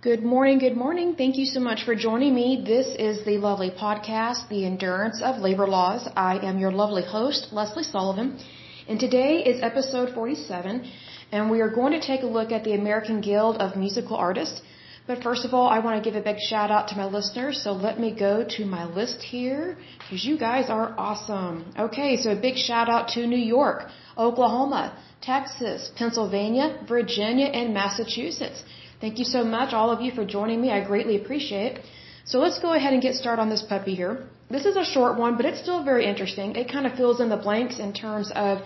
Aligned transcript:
Good 0.00 0.22
morning, 0.22 0.60
good 0.60 0.76
morning. 0.76 1.16
Thank 1.16 1.38
you 1.38 1.44
so 1.44 1.58
much 1.58 1.84
for 1.84 1.96
joining 1.96 2.32
me. 2.32 2.62
This 2.64 2.86
is 2.86 3.24
the 3.24 3.38
lovely 3.38 3.72
podcast, 3.72 4.48
The 4.48 4.64
Endurance 4.64 5.20
of 5.20 5.40
Labor 5.40 5.66
Laws. 5.66 6.08
I 6.14 6.38
am 6.38 6.60
your 6.60 6.70
lovely 6.70 7.02
host, 7.02 7.48
Lesley 7.50 7.82
Sullivan, 7.82 8.38
and 8.86 9.00
today 9.00 9.42
is 9.42 9.60
episode 9.60 10.14
47, 10.14 10.88
and 11.32 11.50
we 11.50 11.60
are 11.60 11.68
going 11.68 11.94
to 11.94 12.00
take 12.00 12.22
a 12.22 12.26
look 12.26 12.52
at 12.52 12.62
the 12.62 12.74
American 12.74 13.20
Guild 13.20 13.56
of 13.56 13.76
Musical 13.76 14.16
Artists. 14.16 14.62
But 15.08 15.20
first 15.20 15.44
of 15.44 15.52
all, 15.52 15.68
I 15.68 15.80
want 15.80 16.00
to 16.00 16.08
give 16.08 16.16
a 16.16 16.22
big 16.22 16.38
shout 16.38 16.70
out 16.70 16.86
to 16.90 16.96
my 16.96 17.06
listeners, 17.06 17.60
so 17.60 17.72
let 17.72 17.98
me 17.98 18.14
go 18.14 18.46
to 18.56 18.64
my 18.64 18.84
list 18.84 19.20
here, 19.20 19.78
because 19.98 20.24
you 20.24 20.38
guys 20.38 20.70
are 20.70 20.94
awesome. 20.96 21.72
Okay, 21.76 22.16
so 22.18 22.30
a 22.30 22.40
big 22.40 22.56
shout 22.56 22.88
out 22.88 23.08
to 23.14 23.26
New 23.26 23.44
York, 23.58 23.88
Oklahoma, 24.16 24.96
Texas, 25.20 25.90
Pennsylvania, 25.96 26.86
Virginia, 26.86 27.46
and 27.46 27.74
Massachusetts. 27.74 28.62
Thank 29.00 29.18
you 29.20 29.24
so 29.24 29.44
much, 29.44 29.72
all 29.72 29.90
of 29.90 30.00
you, 30.00 30.10
for 30.10 30.24
joining 30.24 30.60
me. 30.60 30.70
I 30.70 30.80
greatly 30.84 31.16
appreciate 31.16 31.72
it. 31.72 31.84
So 32.24 32.40
let's 32.40 32.58
go 32.58 32.72
ahead 32.74 32.92
and 32.92 33.00
get 33.00 33.14
started 33.14 33.40
on 33.40 33.48
this 33.48 33.62
puppy 33.62 33.94
here. 33.94 34.26
This 34.50 34.64
is 34.64 34.76
a 34.76 34.84
short 34.84 35.16
one, 35.18 35.36
but 35.36 35.46
it's 35.46 35.60
still 35.60 35.82
very 35.84 36.04
interesting. 36.04 36.56
It 36.56 36.70
kind 36.70 36.86
of 36.86 36.94
fills 36.94 37.20
in 37.20 37.28
the 37.28 37.36
blanks 37.36 37.78
in 37.78 37.92
terms 37.92 38.32
of 38.34 38.58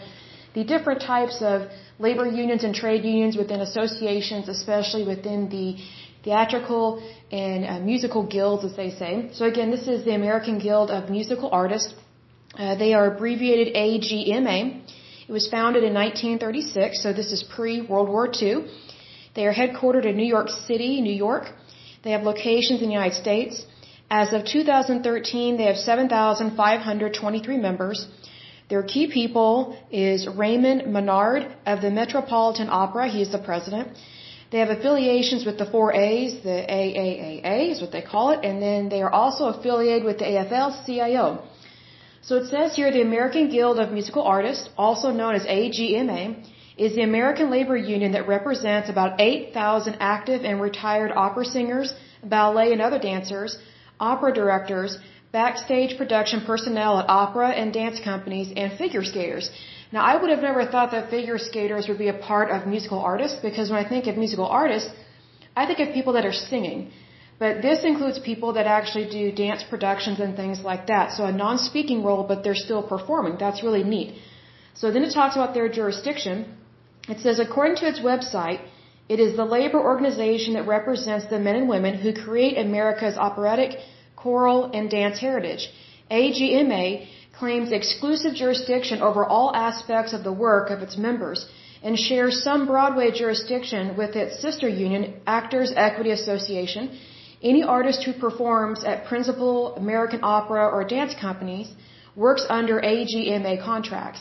the 0.54 0.64
different 0.64 1.00
types 1.02 1.42
of 1.42 1.68
labor 1.98 2.26
unions 2.26 2.64
and 2.64 2.74
trade 2.74 3.04
unions 3.04 3.36
within 3.36 3.60
associations, 3.60 4.48
especially 4.48 5.04
within 5.04 5.48
the 5.48 5.76
theatrical 6.24 7.02
and 7.30 7.64
uh, 7.64 7.78
musical 7.80 8.26
guilds, 8.26 8.64
as 8.64 8.74
they 8.74 8.90
say. 8.90 9.30
So 9.32 9.44
again, 9.44 9.70
this 9.70 9.86
is 9.86 10.04
the 10.04 10.14
American 10.14 10.58
Guild 10.58 10.90
of 10.90 11.10
Musical 11.10 11.50
Artists. 11.52 11.94
Uh, 12.54 12.74
they 12.76 12.94
are 12.94 13.14
abbreviated 13.14 13.74
AGMA. 13.74 14.82
It 15.28 15.32
was 15.32 15.48
founded 15.48 15.84
in 15.84 15.94
1936, 15.94 17.02
so 17.02 17.12
this 17.12 17.32
is 17.32 17.42
pre-World 17.42 18.08
War 18.08 18.30
II. 18.42 18.66
They 19.34 19.46
are 19.46 19.54
headquartered 19.54 20.04
in 20.04 20.16
New 20.16 20.30
York 20.36 20.50
City, 20.50 21.00
New 21.00 21.18
York. 21.28 21.44
They 22.04 22.10
have 22.10 22.22
locations 22.22 22.80
in 22.82 22.88
the 22.88 22.98
United 23.00 23.16
States. 23.24 23.64
As 24.10 24.32
of 24.32 24.44
2013, 24.44 25.56
they 25.56 25.64
have 25.64 25.76
7,523 25.76 27.56
members. 27.56 28.06
Their 28.68 28.82
key 28.82 29.06
people 29.06 29.76
is 29.90 30.28
Raymond 30.28 30.92
Menard 30.92 31.46
of 31.66 31.80
the 31.80 31.90
Metropolitan 31.90 32.68
Opera. 32.70 33.08
He 33.08 33.22
is 33.22 33.32
the 33.32 33.38
president. 33.38 33.88
They 34.50 34.58
have 34.58 34.68
affiliations 34.68 35.46
with 35.46 35.56
the 35.56 35.64
four 35.64 35.94
A's, 35.94 36.32
the 36.42 36.58
AAAA 36.68 37.70
is 37.72 37.80
what 37.80 37.90
they 37.90 38.02
call 38.02 38.32
it, 38.32 38.40
and 38.44 38.60
then 38.60 38.90
they 38.90 39.00
are 39.00 39.10
also 39.10 39.44
affiliated 39.46 40.04
with 40.04 40.18
the 40.18 40.26
AFL-CIO. 40.26 41.42
So 42.20 42.36
it 42.36 42.50
says 42.50 42.76
here 42.76 42.92
the 42.92 43.00
American 43.00 43.48
Guild 43.48 43.78
of 43.80 43.92
Musical 43.92 44.22
Artists, 44.22 44.68
also 44.76 45.10
known 45.10 45.34
as 45.34 45.44
AGMA, 45.46 46.22
is 46.84 46.94
the 46.98 47.04
American 47.10 47.48
labor 47.56 47.76
union 47.76 48.10
that 48.16 48.26
represents 48.36 48.88
about 48.94 49.20
8,000 49.20 49.96
active 50.14 50.40
and 50.48 50.60
retired 50.68 51.12
opera 51.24 51.44
singers, 51.56 51.88
ballet 52.34 52.68
and 52.74 52.82
other 52.86 53.00
dancers, 53.10 53.50
opera 54.00 54.32
directors, 54.40 54.98
backstage 55.38 55.92
production 56.00 56.40
personnel 56.50 56.98
at 57.00 57.06
opera 57.08 57.48
and 57.60 57.72
dance 57.72 57.98
companies, 58.10 58.48
and 58.60 58.78
figure 58.82 59.04
skaters. 59.12 59.50
Now, 59.92 60.02
I 60.10 60.14
would 60.20 60.30
have 60.34 60.44
never 60.48 60.64
thought 60.72 60.90
that 60.94 61.10
figure 61.10 61.38
skaters 61.50 61.86
would 61.88 62.00
be 62.06 62.10
a 62.16 62.18
part 62.30 62.50
of 62.54 62.66
musical 62.74 63.00
artists 63.12 63.38
because 63.48 63.70
when 63.70 63.80
I 63.84 63.88
think 63.92 64.06
of 64.10 64.16
musical 64.24 64.48
artists, 64.62 64.90
I 65.60 65.66
think 65.66 65.78
of 65.84 65.94
people 65.98 66.14
that 66.14 66.26
are 66.30 66.38
singing. 66.50 66.90
But 67.42 67.62
this 67.66 67.84
includes 67.90 68.18
people 68.30 68.50
that 68.56 68.66
actually 68.78 69.06
do 69.18 69.24
dance 69.44 69.62
productions 69.74 70.18
and 70.24 70.34
things 70.42 70.58
like 70.70 70.86
that. 70.92 71.12
So 71.16 71.24
a 71.24 71.32
non-speaking 71.44 72.02
role, 72.08 72.24
but 72.30 72.42
they're 72.44 72.62
still 72.66 72.82
performing. 72.94 73.36
That's 73.44 73.62
really 73.66 73.84
neat. 73.94 74.10
So 74.80 74.90
then 74.90 75.02
it 75.08 75.12
talks 75.20 75.36
about 75.40 75.52
their 75.54 75.68
jurisdiction. 75.78 76.36
It 77.08 77.20
says, 77.20 77.38
according 77.40 77.76
to 77.76 77.88
its 77.88 78.00
website, 78.00 78.60
it 79.08 79.18
is 79.18 79.36
the 79.36 79.44
labor 79.44 79.80
organization 79.80 80.54
that 80.54 80.66
represents 80.66 81.26
the 81.26 81.38
men 81.38 81.56
and 81.56 81.68
women 81.68 81.94
who 81.94 82.12
create 82.12 82.56
America's 82.56 83.18
operatic, 83.18 83.78
choral, 84.16 84.70
and 84.72 84.88
dance 84.88 85.18
heritage. 85.18 85.68
AGMA 86.10 87.06
claims 87.38 87.72
exclusive 87.72 88.34
jurisdiction 88.34 89.02
over 89.02 89.24
all 89.24 89.54
aspects 89.54 90.12
of 90.12 90.22
the 90.22 90.32
work 90.32 90.70
of 90.70 90.80
its 90.80 90.96
members 90.96 91.46
and 91.82 91.98
shares 91.98 92.42
some 92.44 92.66
Broadway 92.66 93.10
jurisdiction 93.10 93.96
with 93.96 94.14
its 94.14 94.40
sister 94.40 94.68
union, 94.68 95.14
Actors 95.26 95.72
Equity 95.74 96.12
Association. 96.12 96.96
Any 97.42 97.64
artist 97.64 98.04
who 98.04 98.12
performs 98.12 98.84
at 98.84 99.06
principal 99.06 99.74
American 99.74 100.20
opera 100.22 100.68
or 100.68 100.84
dance 100.84 101.14
companies 101.20 101.74
works 102.14 102.44
under 102.48 102.80
AGMA 102.80 103.64
contracts. 103.64 104.20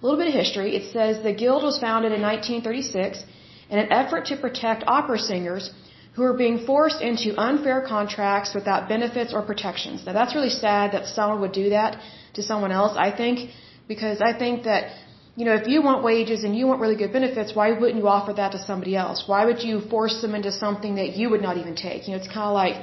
A 0.00 0.02
little 0.04 0.18
bit 0.22 0.28
of 0.28 0.34
history. 0.34 0.76
It 0.76 0.92
says 0.92 1.22
the 1.22 1.32
guild 1.32 1.62
was 1.62 1.78
founded 1.78 2.12
in 2.12 2.20
1936 2.20 3.24
in 3.70 3.78
an 3.78 3.90
effort 3.92 4.26
to 4.26 4.36
protect 4.36 4.84
opera 4.86 5.18
singers 5.18 5.70
who 6.14 6.22
are 6.22 6.36
being 6.44 6.58
forced 6.66 7.00
into 7.02 7.28
unfair 7.48 7.80
contracts 7.94 8.54
without 8.54 8.88
benefits 8.88 9.32
or 9.34 9.42
protections. 9.42 10.04
Now 10.06 10.14
that's 10.18 10.34
really 10.34 10.54
sad 10.66 10.92
that 10.92 11.06
someone 11.06 11.40
would 11.42 11.52
do 11.52 11.70
that 11.70 11.98
to 12.34 12.42
someone 12.42 12.72
else, 12.72 12.94
I 12.96 13.10
think, 13.20 13.50
because 13.88 14.20
I 14.20 14.32
think 14.42 14.64
that, 14.64 14.82
you 15.34 15.44
know, 15.46 15.54
if 15.54 15.66
you 15.72 15.82
want 15.82 16.02
wages 16.02 16.44
and 16.44 16.56
you 16.56 16.66
want 16.66 16.80
really 16.80 16.96
good 17.02 17.12
benefits, 17.12 17.54
why 17.54 17.72
wouldn't 17.72 17.98
you 18.02 18.08
offer 18.08 18.32
that 18.34 18.52
to 18.52 18.58
somebody 18.58 18.96
else? 18.96 19.24
Why 19.26 19.44
would 19.44 19.62
you 19.62 19.80
force 19.94 20.20
them 20.22 20.34
into 20.34 20.52
something 20.52 20.94
that 20.94 21.16
you 21.16 21.28
would 21.30 21.42
not 21.42 21.56
even 21.58 21.74
take? 21.74 22.06
You 22.06 22.12
know, 22.14 22.20
it's 22.22 22.32
kind 22.38 22.48
of 22.52 22.54
like, 22.54 22.76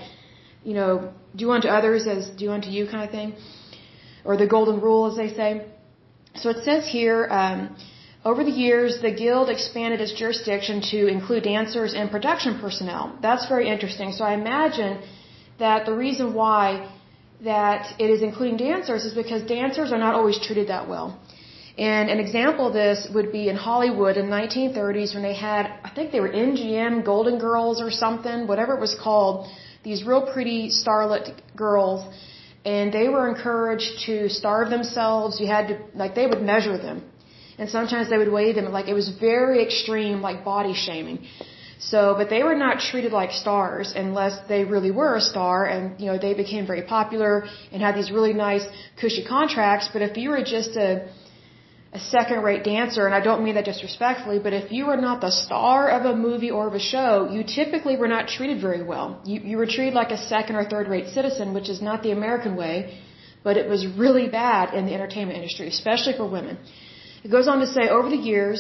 you 0.64 0.76
know, 0.80 1.12
do 1.36 1.52
unto 1.52 1.68
others 1.68 2.06
as 2.08 2.30
do 2.44 2.52
unto 2.52 2.70
you 2.70 2.86
kind 2.88 3.04
of 3.04 3.12
thing. 3.12 3.34
Or 4.26 4.38
the 4.38 4.48
golden 4.48 4.80
rule, 4.80 5.12
as 5.12 5.18
they 5.18 5.34
say. 5.34 5.66
So 6.36 6.50
it 6.50 6.64
says 6.64 6.88
here, 6.88 7.28
um, 7.30 7.76
over 8.26 8.44
the 8.44 8.56
years, 8.66 9.02
the 9.02 9.12
guild 9.12 9.50
expanded 9.50 10.00
its 10.02 10.14
jurisdiction 10.14 10.82
to 10.94 11.08
include 11.08 11.44
dancers 11.44 11.94
and 11.94 12.10
production 12.10 12.60
personnel. 12.60 13.18
That's 13.22 13.48
very 13.48 13.68
interesting. 13.70 14.14
So 14.14 14.24
I 14.24 14.34
imagine 14.34 15.02
that 15.60 15.86
the 15.86 15.94
reason 15.94 16.34
why 16.34 16.90
that 17.44 17.94
it 18.00 18.10
is 18.10 18.22
including 18.22 18.58
dancers 18.58 19.04
is 19.04 19.14
because 19.14 19.44
dancers 19.44 19.92
are 19.92 19.98
not 19.98 20.16
always 20.16 20.40
treated 20.40 20.68
that 20.70 20.88
well. 20.88 21.20
And 21.78 22.10
an 22.10 22.20
example 22.20 22.68
of 22.68 22.74
this 22.74 23.08
would 23.14 23.32
be 23.32 23.50
in 23.50 23.56
Hollywood 23.56 24.16
in 24.16 24.30
the 24.30 24.36
1930s 24.36 25.14
when 25.16 25.24
they 25.24 25.34
had, 25.34 25.66
I 25.84 25.90
think 25.90 26.12
they 26.12 26.20
were 26.20 26.30
MGM 26.30 27.04
Golden 27.04 27.40
Girls 27.40 27.82
or 27.82 27.90
something, 27.90 28.48
whatever 28.48 28.76
it 28.76 28.80
was 28.80 28.96
called, 28.96 29.48
these 29.84 30.04
real 30.04 30.32
pretty 30.34 30.70
starlet 30.70 31.34
girls 31.56 32.06
and 32.66 32.94
they 32.94 33.08
were 33.10 33.28
encouraged 33.28 34.06
to 34.06 34.30
starve 34.30 34.70
themselves. 34.70 35.40
You 35.40 35.48
had 35.48 35.68
to, 35.68 35.80
like, 35.96 36.16
they 36.16 36.28
would 36.28 36.42
measure 36.42 36.78
them. 36.78 37.04
And 37.58 37.70
sometimes 37.70 38.10
they 38.10 38.18
would 38.18 38.32
weigh 38.32 38.54
them, 38.54 38.72
like, 38.72 38.88
it 38.88 38.94
was 38.94 39.10
very 39.10 39.64
extreme, 39.64 40.22
like, 40.22 40.44
body 40.44 40.74
shaming. 40.74 41.20
So, 41.80 42.16
but 42.18 42.30
they 42.30 42.44
were 42.44 42.56
not 42.56 42.80
treated 42.80 43.12
like 43.12 43.32
stars 43.32 43.94
unless 43.96 44.40
they 44.48 44.64
really 44.64 44.92
were 44.92 45.16
a 45.18 45.22
star 45.22 45.66
and, 45.66 46.00
you 46.00 46.08
know, 46.08 46.18
they 46.18 46.34
became 46.34 46.66
very 46.66 46.84
popular 46.84 47.46
and 47.72 47.82
had 47.82 47.96
these 47.96 48.10
really 48.10 48.34
nice, 48.34 48.66
cushy 49.00 49.26
contracts. 49.26 49.90
But 49.92 50.02
if 50.02 50.16
you 50.16 50.30
were 50.30 50.44
just 50.44 50.78
a, 50.78 51.10
a 51.94 52.00
second 52.00 52.42
rate 52.42 52.64
dancer, 52.64 53.06
and 53.06 53.14
I 53.14 53.22
don't 53.28 53.44
mean 53.46 53.56
that 53.56 53.66
disrespectfully, 53.66 54.40
but 54.40 54.52
if 54.52 54.72
you 54.72 54.88
were 54.88 54.98
not 54.98 55.22
the 55.22 55.30
star 55.30 55.90
of 55.90 56.06
a 56.06 56.16
movie 56.16 56.50
or 56.50 56.68
of 56.68 56.74
a 56.74 56.80
show, 56.80 57.30
you 57.32 57.44
typically 57.44 57.96
were 57.98 58.08
not 58.08 58.28
treated 58.28 58.60
very 58.60 58.82
well. 58.82 59.22
You, 59.24 59.40
you 59.50 59.58
were 59.58 59.68
treated 59.68 59.94
like 59.94 60.12
a 60.12 60.18
second 60.18 60.56
or 60.56 60.66
third 60.66 60.88
rate 60.88 61.10
citizen, 61.18 61.54
which 61.54 61.70
is 61.70 61.82
not 61.82 62.02
the 62.02 62.12
American 62.12 62.56
way, 62.56 63.00
but 63.44 63.58
it 63.58 63.70
was 63.70 63.86
really 64.04 64.28
bad 64.28 64.74
in 64.74 64.86
the 64.88 64.94
entertainment 64.94 65.38
industry, 65.38 65.68
especially 65.68 66.14
for 66.14 66.28
women. 66.38 66.58
It 67.24 67.30
goes 67.30 67.48
on 67.48 67.60
to 67.60 67.68
say, 67.68 67.90
over 67.90 68.10
the 68.10 68.24
years, 68.32 68.60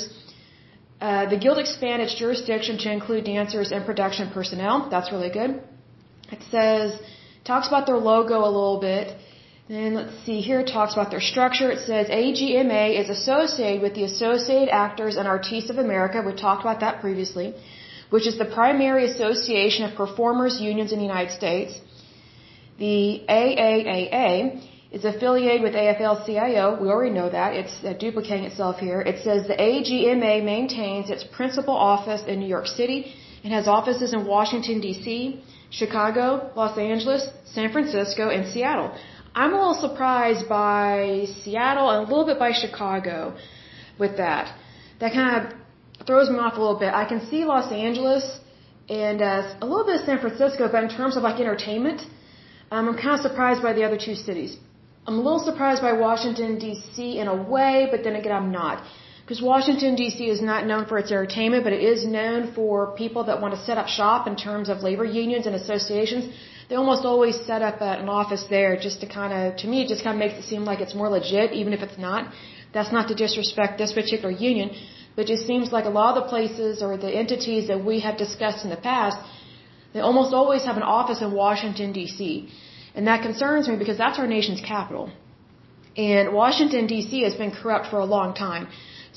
uh, 1.01 1.29
the 1.29 1.38
guild 1.38 1.57
expanded 1.57 2.07
its 2.07 2.15
jurisdiction 2.15 2.77
to 2.85 2.91
include 2.91 3.25
dancers 3.25 3.71
and 3.71 3.83
production 3.85 4.29
personnel. 4.29 4.89
That's 4.89 5.11
really 5.11 5.31
good. 5.31 5.61
It 6.31 6.41
says, 6.51 7.00
talks 7.44 7.67
about 7.67 7.88
their 7.88 7.97
logo 7.97 8.38
a 8.50 8.51
little 8.59 8.79
bit. 8.79 9.17
Then 9.69 9.94
let's 9.94 10.25
see, 10.25 10.41
here 10.41 10.59
it 10.59 10.68
talks 10.68 10.94
about 10.94 11.09
their 11.09 11.22
structure. 11.22 11.72
It 11.72 11.79
says 11.79 12.07
AGMA 12.09 13.00
is 13.00 13.09
associated 13.09 13.81
with 13.81 13.94
the 13.96 14.03
Associated 14.03 14.69
Actors 14.69 15.16
and 15.16 15.25
Artists 15.25 15.69
of 15.69 15.78
America. 15.78 16.22
We 16.22 16.34
talked 16.34 16.62
about 16.62 16.81
that 16.81 17.00
previously, 17.00 17.56
which 18.09 18.28
is 18.28 18.38
the 18.38 18.46
primary 18.46 19.06
association 19.12 19.86
of 19.86 19.95
performers 19.95 20.60
unions 20.60 20.92
in 20.92 21.00
the 21.00 21.06
United 21.06 21.31
States. 21.31 21.80
The 22.77 23.24
AAAA 23.30 24.62
is 24.92 25.06
affiliated 25.06 25.62
with 25.63 25.75
AFL-CIO. 25.75 26.80
We 26.81 26.89
already 26.89 27.13
know 27.13 27.30
that. 27.30 27.54
It's 27.54 27.75
uh, 27.86 27.94
duplicating 27.94 28.44
itself 28.44 28.80
here. 28.80 29.00
It 29.01 29.24
says 29.24 29.48
the 29.48 29.56
AGMA 29.56 30.44
maintains 30.44 31.09
its 31.09 31.24
principal 31.24 31.74
office 31.74 32.24
in 32.27 32.42
New 32.42 32.51
York 32.57 32.68
City 32.68 33.13
and 33.45 33.54
has 33.54 33.68
offices 33.68 34.12
in 34.13 34.25
Washington, 34.25 34.81
D.C., 34.81 35.42
Chicago, 35.69 36.51
Los 36.56 36.77
Angeles, 36.77 37.27
San 37.45 37.71
Francisco, 37.71 38.30
and 38.30 38.48
Seattle. 38.51 38.92
I'm 39.35 39.53
a 39.53 39.57
little 39.57 39.81
surprised 39.88 40.47
by 40.47 41.25
Seattle 41.41 41.89
and 41.89 42.00
a 42.06 42.09
little 42.12 42.25
bit 42.25 42.38
by 42.38 42.51
Chicago 42.51 43.35
with 43.97 44.18
that. 44.18 44.53
That 45.00 45.12
kind 45.13 45.33
of 45.38 46.06
throws 46.06 46.30
me 46.30 46.38
off 46.38 46.56
a 46.57 46.62
little 46.62 46.77
bit. 46.77 46.94
I 46.94 47.06
can 47.06 47.25
see 47.30 47.44
Los 47.44 47.71
Angeles 47.71 48.25
and 48.89 49.21
uh, 49.24 49.56
a 49.59 49.65
little 49.65 49.85
bit 49.85 49.95
of 50.01 50.06
San 50.06 50.19
Francisco, 50.19 50.69
but 50.71 50.83
in 50.83 50.89
terms 50.89 51.18
of 51.18 51.24
like 51.24 51.39
entertainment, 51.39 52.01
um, 52.71 52.89
I'm 52.89 52.95
kind 52.95 53.15
of 53.18 53.21
surprised 53.21 53.63
by 53.63 53.74
the 53.74 53.83
other 53.83 53.97
two 53.97 54.13
cities. 54.13 54.57
I'm 55.07 55.15
a 55.15 55.24
little 55.27 55.39
surprised 55.39 55.81
by 55.81 55.94
Washington, 55.94 56.59
D.C. 56.59 57.18
in 57.18 57.27
a 57.27 57.35
way, 57.35 57.88
but 57.89 58.03
then 58.03 58.15
again, 58.15 58.33
I'm 58.33 58.51
not. 58.51 58.83
because 59.24 59.41
Washington 59.41 59.95
D.C. 59.95 60.30
is 60.35 60.41
not 60.41 60.65
known 60.68 60.85
for 60.85 60.97
its 60.97 61.12
entertainment, 61.12 61.63
but 61.63 61.74
it 61.74 61.81
is 61.81 62.06
known 62.06 62.53
for 62.53 62.95
people 62.95 63.24
that 63.25 63.41
want 63.41 63.53
to 63.56 63.59
set 63.68 63.77
up 63.77 63.88
shop 63.88 64.27
in 64.27 64.35
terms 64.35 64.69
of 64.69 64.83
labor 64.83 65.06
unions 65.06 65.45
and 65.47 65.56
associations. 65.56 66.33
They 66.73 66.77
almost 66.77 67.05
always 67.05 67.35
set 67.49 67.61
up 67.61 67.81
an 67.81 68.09
office 68.09 68.45
there 68.49 68.71
just 68.85 68.99
to 69.01 69.07
kind 69.07 69.31
of, 69.39 69.57
to 69.57 69.67
me, 69.71 69.83
it 69.83 69.89
just 69.89 70.03
kind 70.03 70.15
of 70.15 70.21
makes 70.23 70.37
it 70.39 70.45
seem 70.51 70.63
like 70.69 70.79
it's 70.85 70.95
more 71.01 71.07
legit, 71.07 71.53
even 71.53 71.71
if 71.71 71.81
it's 71.87 71.99
not. 71.99 72.21
That's 72.73 72.91
not 72.91 73.09
to 73.09 73.13
disrespect 73.13 73.77
this 73.77 73.93
particular 73.93 74.31
union, 74.31 74.71
but 75.15 75.25
it 75.25 75.27
just 75.33 75.45
seems 75.45 75.71
like 75.75 75.85
a 75.85 75.93
lot 75.99 76.07
of 76.11 76.15
the 76.23 76.29
places 76.31 76.81
or 76.81 76.97
the 76.97 77.11
entities 77.23 77.67
that 77.67 77.85
we 77.89 77.99
have 78.05 78.17
discussed 78.17 78.63
in 78.65 78.71
the 78.71 78.81
past, 78.91 79.19
they 79.93 79.99
almost 79.99 80.33
always 80.33 80.65
have 80.69 80.77
an 80.77 80.87
office 81.01 81.21
in 81.21 81.31
Washington 81.43 81.93
D.C. 81.99 82.49
And 82.95 83.05
that 83.05 83.21
concerns 83.27 83.67
me 83.67 83.75
because 83.83 83.99
that's 83.99 84.17
our 84.17 84.29
nation's 84.37 84.61
capital. 84.73 85.11
And 85.95 86.33
Washington 86.33 86.87
D.C. 86.87 87.21
has 87.27 87.35
been 87.35 87.51
corrupt 87.51 87.85
for 87.91 87.99
a 87.99 88.09
long 88.17 88.33
time. 88.33 88.67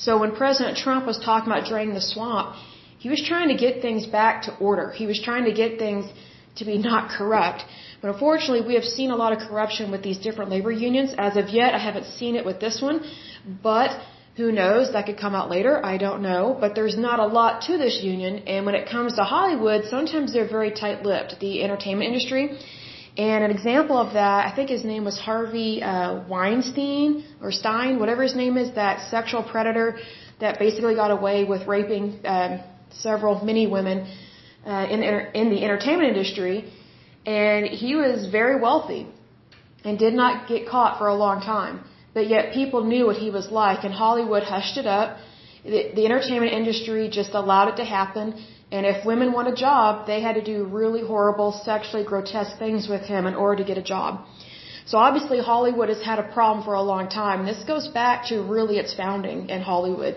So 0.05 0.19
when 0.19 0.37
President 0.43 0.77
Trump 0.77 1.07
was 1.07 1.19
talking 1.31 1.51
about 1.51 1.65
draining 1.73 1.95
the 1.95 2.07
swamp, 2.13 2.55
he 2.99 3.09
was 3.09 3.23
trying 3.33 3.49
to 3.49 3.59
get 3.67 3.81
things 3.81 4.05
back 4.21 4.43
to 4.43 4.55
order. 4.71 4.91
He 4.91 5.07
was 5.07 5.19
trying 5.29 5.47
to 5.47 5.55
get 5.63 5.79
things 5.79 6.05
to 6.57 6.65
be 6.65 6.79
not 6.79 7.11
corrupt. 7.11 7.65
But 8.01 8.13
unfortunately, 8.15 8.67
we 8.67 8.75
have 8.75 8.85
seen 8.85 9.11
a 9.11 9.17
lot 9.17 9.33
of 9.33 9.39
corruption 9.49 9.91
with 9.91 10.03
these 10.03 10.19
different 10.19 10.51
labor 10.51 10.71
unions. 10.71 11.15
As 11.17 11.37
of 11.37 11.49
yet, 11.49 11.75
I 11.75 11.79
haven't 11.79 12.07
seen 12.07 12.37
it 12.37 12.45
with 12.45 12.61
this 12.61 12.81
one. 12.81 13.01
But 13.63 13.91
who 14.37 14.53
knows? 14.53 14.93
That 14.93 15.07
could 15.07 15.19
come 15.19 15.35
out 15.35 15.49
later. 15.51 15.85
I 15.85 15.97
don't 15.97 16.23
know. 16.23 16.57
But 16.63 16.75
there's 16.75 16.99
not 16.99 17.19
a 17.21 17.27
lot 17.27 17.63
to 17.69 17.79
this 17.79 18.01
union. 18.03 18.33
And 18.55 18.67
when 18.67 18.75
it 18.75 18.89
comes 18.89 19.15
to 19.17 19.25
Hollywood, 19.25 19.85
sometimes 19.85 20.33
they're 20.33 20.53
very 20.59 20.73
tight-lipped. 20.73 21.41
The 21.41 21.63
entertainment 21.65 22.09
industry. 22.09 22.59
And 23.17 23.43
an 23.45 23.51
example 23.51 23.97
of 23.97 24.13
that, 24.13 24.47
I 24.47 24.55
think 24.55 24.69
his 24.69 24.85
name 24.85 25.05
was 25.07 25.19
Harvey 25.19 25.83
uh, 25.83 26.23
Weinstein 26.29 27.25
or 27.41 27.51
Stein, 27.51 27.99
whatever 27.99 28.23
his 28.23 28.37
name 28.37 28.59
is, 28.59 28.75
that 28.75 29.09
sexual 29.09 29.43
predator 29.43 29.99
that 30.39 30.59
basically 30.59 30.95
got 30.95 31.11
away 31.11 31.45
with 31.45 31.67
raping 31.67 32.21
um, 32.27 32.61
several, 32.91 33.43
many 33.43 33.67
women 33.67 34.07
uh, 34.67 34.87
in, 34.95 35.03
in 35.41 35.51
the 35.55 35.61
entertainment 35.67 36.09
industry. 36.15 36.57
And 37.25 37.67
he 37.67 37.95
was 37.97 38.27
very 38.39 38.61
wealthy 38.61 39.03
and 39.85 39.99
did 39.99 40.15
not 40.15 40.49
get 40.49 40.69
caught 40.69 40.99
for 40.99 41.09
a 41.09 41.15
long 41.15 41.41
time. 41.41 41.81
But 42.15 42.29
yet 42.29 42.53
people 42.53 42.83
knew 42.85 43.07
what 43.07 43.17
he 43.17 43.31
was 43.31 43.51
like, 43.51 43.85
and 43.85 43.93
Hollywood 43.93 44.43
hushed 44.43 44.77
it 44.83 44.87
up. 44.87 45.19
The, 45.65 45.81
the 45.97 46.05
entertainment 46.07 46.53
industry 46.53 47.09
just 47.21 47.33
allowed 47.35 47.69
it 47.73 47.77
to 47.83 47.85
happen 47.85 48.27
and 48.73 48.85
if 48.85 49.05
women 49.07 49.33
want 49.33 49.49
a 49.49 49.55
job, 49.55 50.07
they 50.07 50.21
had 50.21 50.35
to 50.35 50.43
do 50.43 50.65
really 50.65 51.03
horrible, 51.07 51.53
sexually 51.53 52.05
grotesque 52.05 52.59
things 52.59 52.89
with 52.89 53.03
him 53.03 53.27
in 53.27 53.35
order 53.35 53.63
to 53.63 53.67
get 53.69 53.79
a 53.79 53.83
job. 53.83 54.27
So 54.87 54.99
obviously 54.99 55.39
Hollywood 55.41 55.89
has 55.89 56.03
had 56.03 56.19
a 56.19 56.29
problem 56.33 56.65
for 56.65 56.75
a 56.75 56.83
long 56.83 57.09
time. 57.09 57.47
This 57.47 57.63
goes 57.65 57.89
back 57.89 58.27
to 58.27 58.43
really 58.43 58.79
its 58.79 58.95
founding 58.95 59.49
in 59.51 59.61
Hollywood. 59.61 60.17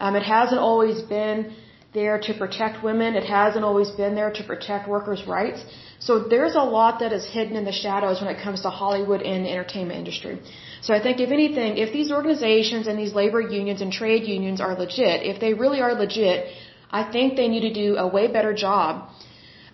Um, 0.00 0.14
it 0.14 0.22
hasn't 0.22 0.60
always 0.60 1.00
been 1.02 1.54
there 1.94 2.18
to 2.18 2.34
protect 2.34 2.82
women. 2.84 3.14
It 3.14 3.24
hasn't 3.24 3.64
always 3.64 3.90
been 3.90 4.14
there 4.14 4.30
to 4.38 4.44
protect 4.44 4.88
workers' 4.88 5.26
rights. 5.26 5.64
So 5.98 6.18
there's 6.20 6.54
a 6.54 6.66
lot 6.78 7.00
that 7.00 7.12
is 7.12 7.24
hidden 7.26 7.56
in 7.56 7.64
the 7.64 7.72
shadows 7.72 8.20
when 8.20 8.30
it 8.34 8.40
comes 8.42 8.60
to 8.62 8.70
Hollywood 8.70 9.22
and 9.22 9.44
the 9.44 9.50
entertainment 9.50 9.98
industry. 9.98 10.38
So 10.80 10.94
I 10.94 11.00
think 11.02 11.20
if 11.20 11.30
anything, 11.30 11.78
if 11.78 11.92
these 11.92 12.10
organizations 12.12 12.86
and 12.86 12.98
these 12.98 13.14
labor 13.14 13.40
unions 13.40 13.80
and 13.80 13.92
trade 13.92 14.24
unions 14.24 14.60
are 14.60 14.74
legit, 14.74 15.22
if 15.22 15.40
they 15.40 15.54
really 15.54 15.80
are 15.80 15.94
legit, 15.94 16.46
I 16.90 17.02
think 17.14 17.36
they 17.36 17.48
need 17.48 17.64
to 17.68 17.72
do 17.72 17.96
a 17.96 18.06
way 18.06 18.26
better 18.28 18.52
job 18.54 19.10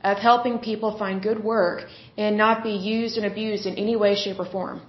of 0.02 0.18
helping 0.18 0.58
people 0.58 0.96
find 0.98 1.22
good 1.22 1.42
work 1.42 1.86
and 2.16 2.36
not 2.36 2.62
be 2.62 2.72
used 2.72 3.16
and 3.16 3.26
abused 3.26 3.66
in 3.66 3.74
any 3.76 3.96
way, 3.96 4.14
shape, 4.14 4.38
or 4.38 4.46
form. 4.46 4.80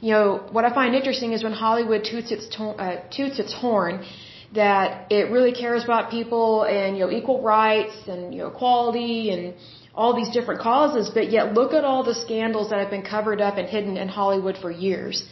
You 0.00 0.12
know, 0.12 0.26
what 0.50 0.64
I 0.64 0.70
find 0.74 0.94
interesting 0.94 1.32
is 1.32 1.42
when 1.42 1.52
Hollywood 1.52 2.04
toots 2.04 2.30
its, 2.30 2.46
to- 2.56 2.76
uh, 2.84 3.02
toots 3.10 3.38
its 3.38 3.52
horn 3.52 4.04
that 4.52 5.10
it 5.10 5.30
really 5.30 5.52
cares 5.52 5.84
about 5.84 6.10
people 6.10 6.64
and, 6.64 6.96
you 6.96 7.04
know, 7.04 7.10
equal 7.10 7.42
rights 7.42 7.96
and, 8.06 8.32
you 8.34 8.40
know, 8.40 8.48
equality 8.48 9.30
and 9.30 9.54
all 9.94 10.14
these 10.14 10.30
different 10.30 10.60
causes, 10.60 11.10
but 11.10 11.30
yet 11.30 11.54
look 11.54 11.72
at 11.72 11.84
all 11.84 12.02
the 12.04 12.14
scandals 12.14 12.70
that 12.70 12.78
have 12.78 12.90
been 12.90 13.02
covered 13.02 13.40
up 13.40 13.56
and 13.56 13.68
hidden 13.68 13.96
in 13.96 14.08
Hollywood 14.08 14.56
for 14.58 14.70
years. 14.70 15.24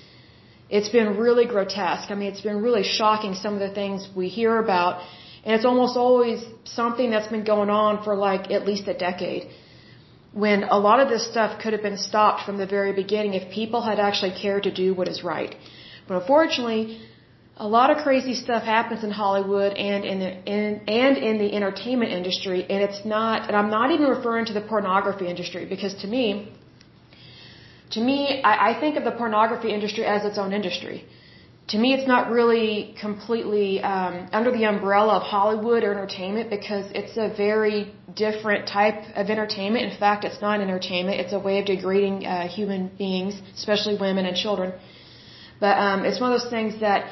It's 0.71 0.89
been 0.89 1.17
really 1.19 1.47
grotesque. 1.47 2.11
I 2.11 2.15
mean, 2.15 2.29
it's 2.33 2.41
been 2.41 2.63
really 2.63 2.85
shocking 2.85 3.35
some 3.35 3.55
of 3.55 3.61
the 3.61 3.75
things 3.75 4.09
we 4.17 4.29
hear 4.29 4.59
about 4.59 5.03
and 5.45 5.55
it's 5.57 5.65
almost 5.65 5.97
always 5.97 6.45
something 6.65 7.11
that's 7.11 7.29
been 7.29 7.45
going 7.45 7.71
on 7.71 8.03
for 8.05 8.15
like 8.15 8.51
at 8.51 8.65
least 8.65 8.87
a 8.87 8.95
decade. 8.95 9.49
When 10.33 10.63
a 10.65 10.79
lot 10.79 11.01
of 11.01 11.09
this 11.09 11.29
stuff 11.31 11.61
could 11.61 11.73
have 11.73 11.83
been 11.83 11.99
stopped 11.99 12.47
from 12.47 12.59
the 12.59 12.67
very 12.67 12.93
beginning 12.93 13.35
if 13.35 13.53
people 13.53 13.83
had 13.83 13.99
actually 13.99 14.35
cared 14.41 14.63
to 14.63 14.73
do 14.73 14.95
what 14.95 15.09
is 15.09 15.23
right. 15.23 15.55
But 16.07 16.23
unfortunately, 16.23 17.01
a 17.57 17.69
lot 17.69 17.91
of 17.91 17.99
crazy 17.99 18.35
stuff 18.35 18.63
happens 18.63 19.05
in 19.05 19.11
Hollywood 19.11 19.73
and 19.75 20.05
in 20.05 20.19
the 20.19 20.31
in, 20.55 20.81
and 20.89 21.17
in 21.17 21.39
the 21.39 21.55
entertainment 21.55 22.11
industry, 22.11 22.65
and 22.69 22.83
it's 22.83 23.05
not. 23.05 23.49
And 23.49 23.57
I'm 23.57 23.71
not 23.71 23.91
even 23.91 24.07
referring 24.07 24.47
to 24.47 24.53
the 24.53 24.63
pornography 24.63 25.29
industry 25.29 25.67
because 25.67 25.95
to 26.03 26.07
me, 26.07 26.53
to 27.91 28.01
me, 28.01 28.43
I, 28.43 28.71
I 28.71 28.81
think 28.81 28.97
of 28.97 29.05
the 29.05 29.13
pornography 29.13 29.73
industry 29.73 30.05
as 30.05 30.25
its 30.25 30.39
own 30.39 30.53
industry 30.53 31.05
to 31.69 31.79
me, 31.79 31.95
it's 31.95 32.09
not 32.09 32.31
really 32.31 32.95
completely 33.01 33.81
um, 33.81 34.29
under 34.33 34.51
the 34.51 34.65
umbrella 34.65 35.15
of 35.21 35.23
Hollywood 35.23 35.85
or 35.85 35.93
entertainment 35.93 36.51
because 36.51 36.87
it's 37.01 37.17
a 37.17 37.29
very 37.35 37.95
different 38.15 38.69
type 38.69 39.01
of 39.15 39.31
entertainment. 39.31 39.91
In 39.91 39.97
fact, 39.99 40.25
it's 40.25 40.41
not 40.43 40.61
entertainment; 40.61 41.21
it's 41.21 41.33
a 41.33 41.39
way 41.39 41.61
of 41.61 41.67
degrading 41.67 42.27
uh, 42.27 42.49
human 42.49 42.89
beings, 42.99 43.41
especially 43.55 43.97
women 43.97 44.27
and 44.27 44.37
children. 44.37 44.73
But 45.61 45.79
um, 45.79 46.05
it's 46.05 46.21
one 46.21 46.33
of 46.33 46.41
those 46.41 46.51
things 46.51 46.81
that 46.81 47.07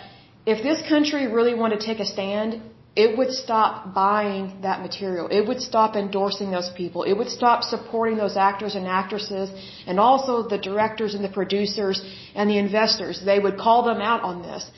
if 0.52 0.62
this 0.68 0.80
country 0.88 1.22
really 1.38 1.54
wanted 1.54 1.80
to 1.80 1.86
take 1.86 2.00
a 2.00 2.08
stand, 2.16 2.60
it 2.96 3.16
would 3.16 3.32
stop 3.44 3.94
buying 3.94 4.44
that 4.62 4.78
material. 4.86 5.26
It 5.38 5.46
would 5.48 5.60
stop 5.70 5.94
endorsing 5.94 6.50
those 6.50 6.70
people. 6.80 7.04
It 7.04 7.16
would 7.18 7.32
stop 7.38 7.62
supporting 7.62 8.16
those 8.22 8.36
actors 8.36 8.74
and 8.74 8.86
actresses 8.86 9.48
and 9.86 10.00
also 10.06 10.32
the 10.54 10.58
directors 10.58 11.14
and 11.14 11.24
the 11.28 11.34
producers 11.40 12.02
and 12.34 12.50
the 12.50 12.58
investors. 12.58 13.22
They 13.24 13.38
would 13.38 13.58
call 13.66 13.84
them 13.90 14.00
out 14.00 14.22
on 14.30 14.42
this. 14.42 14.70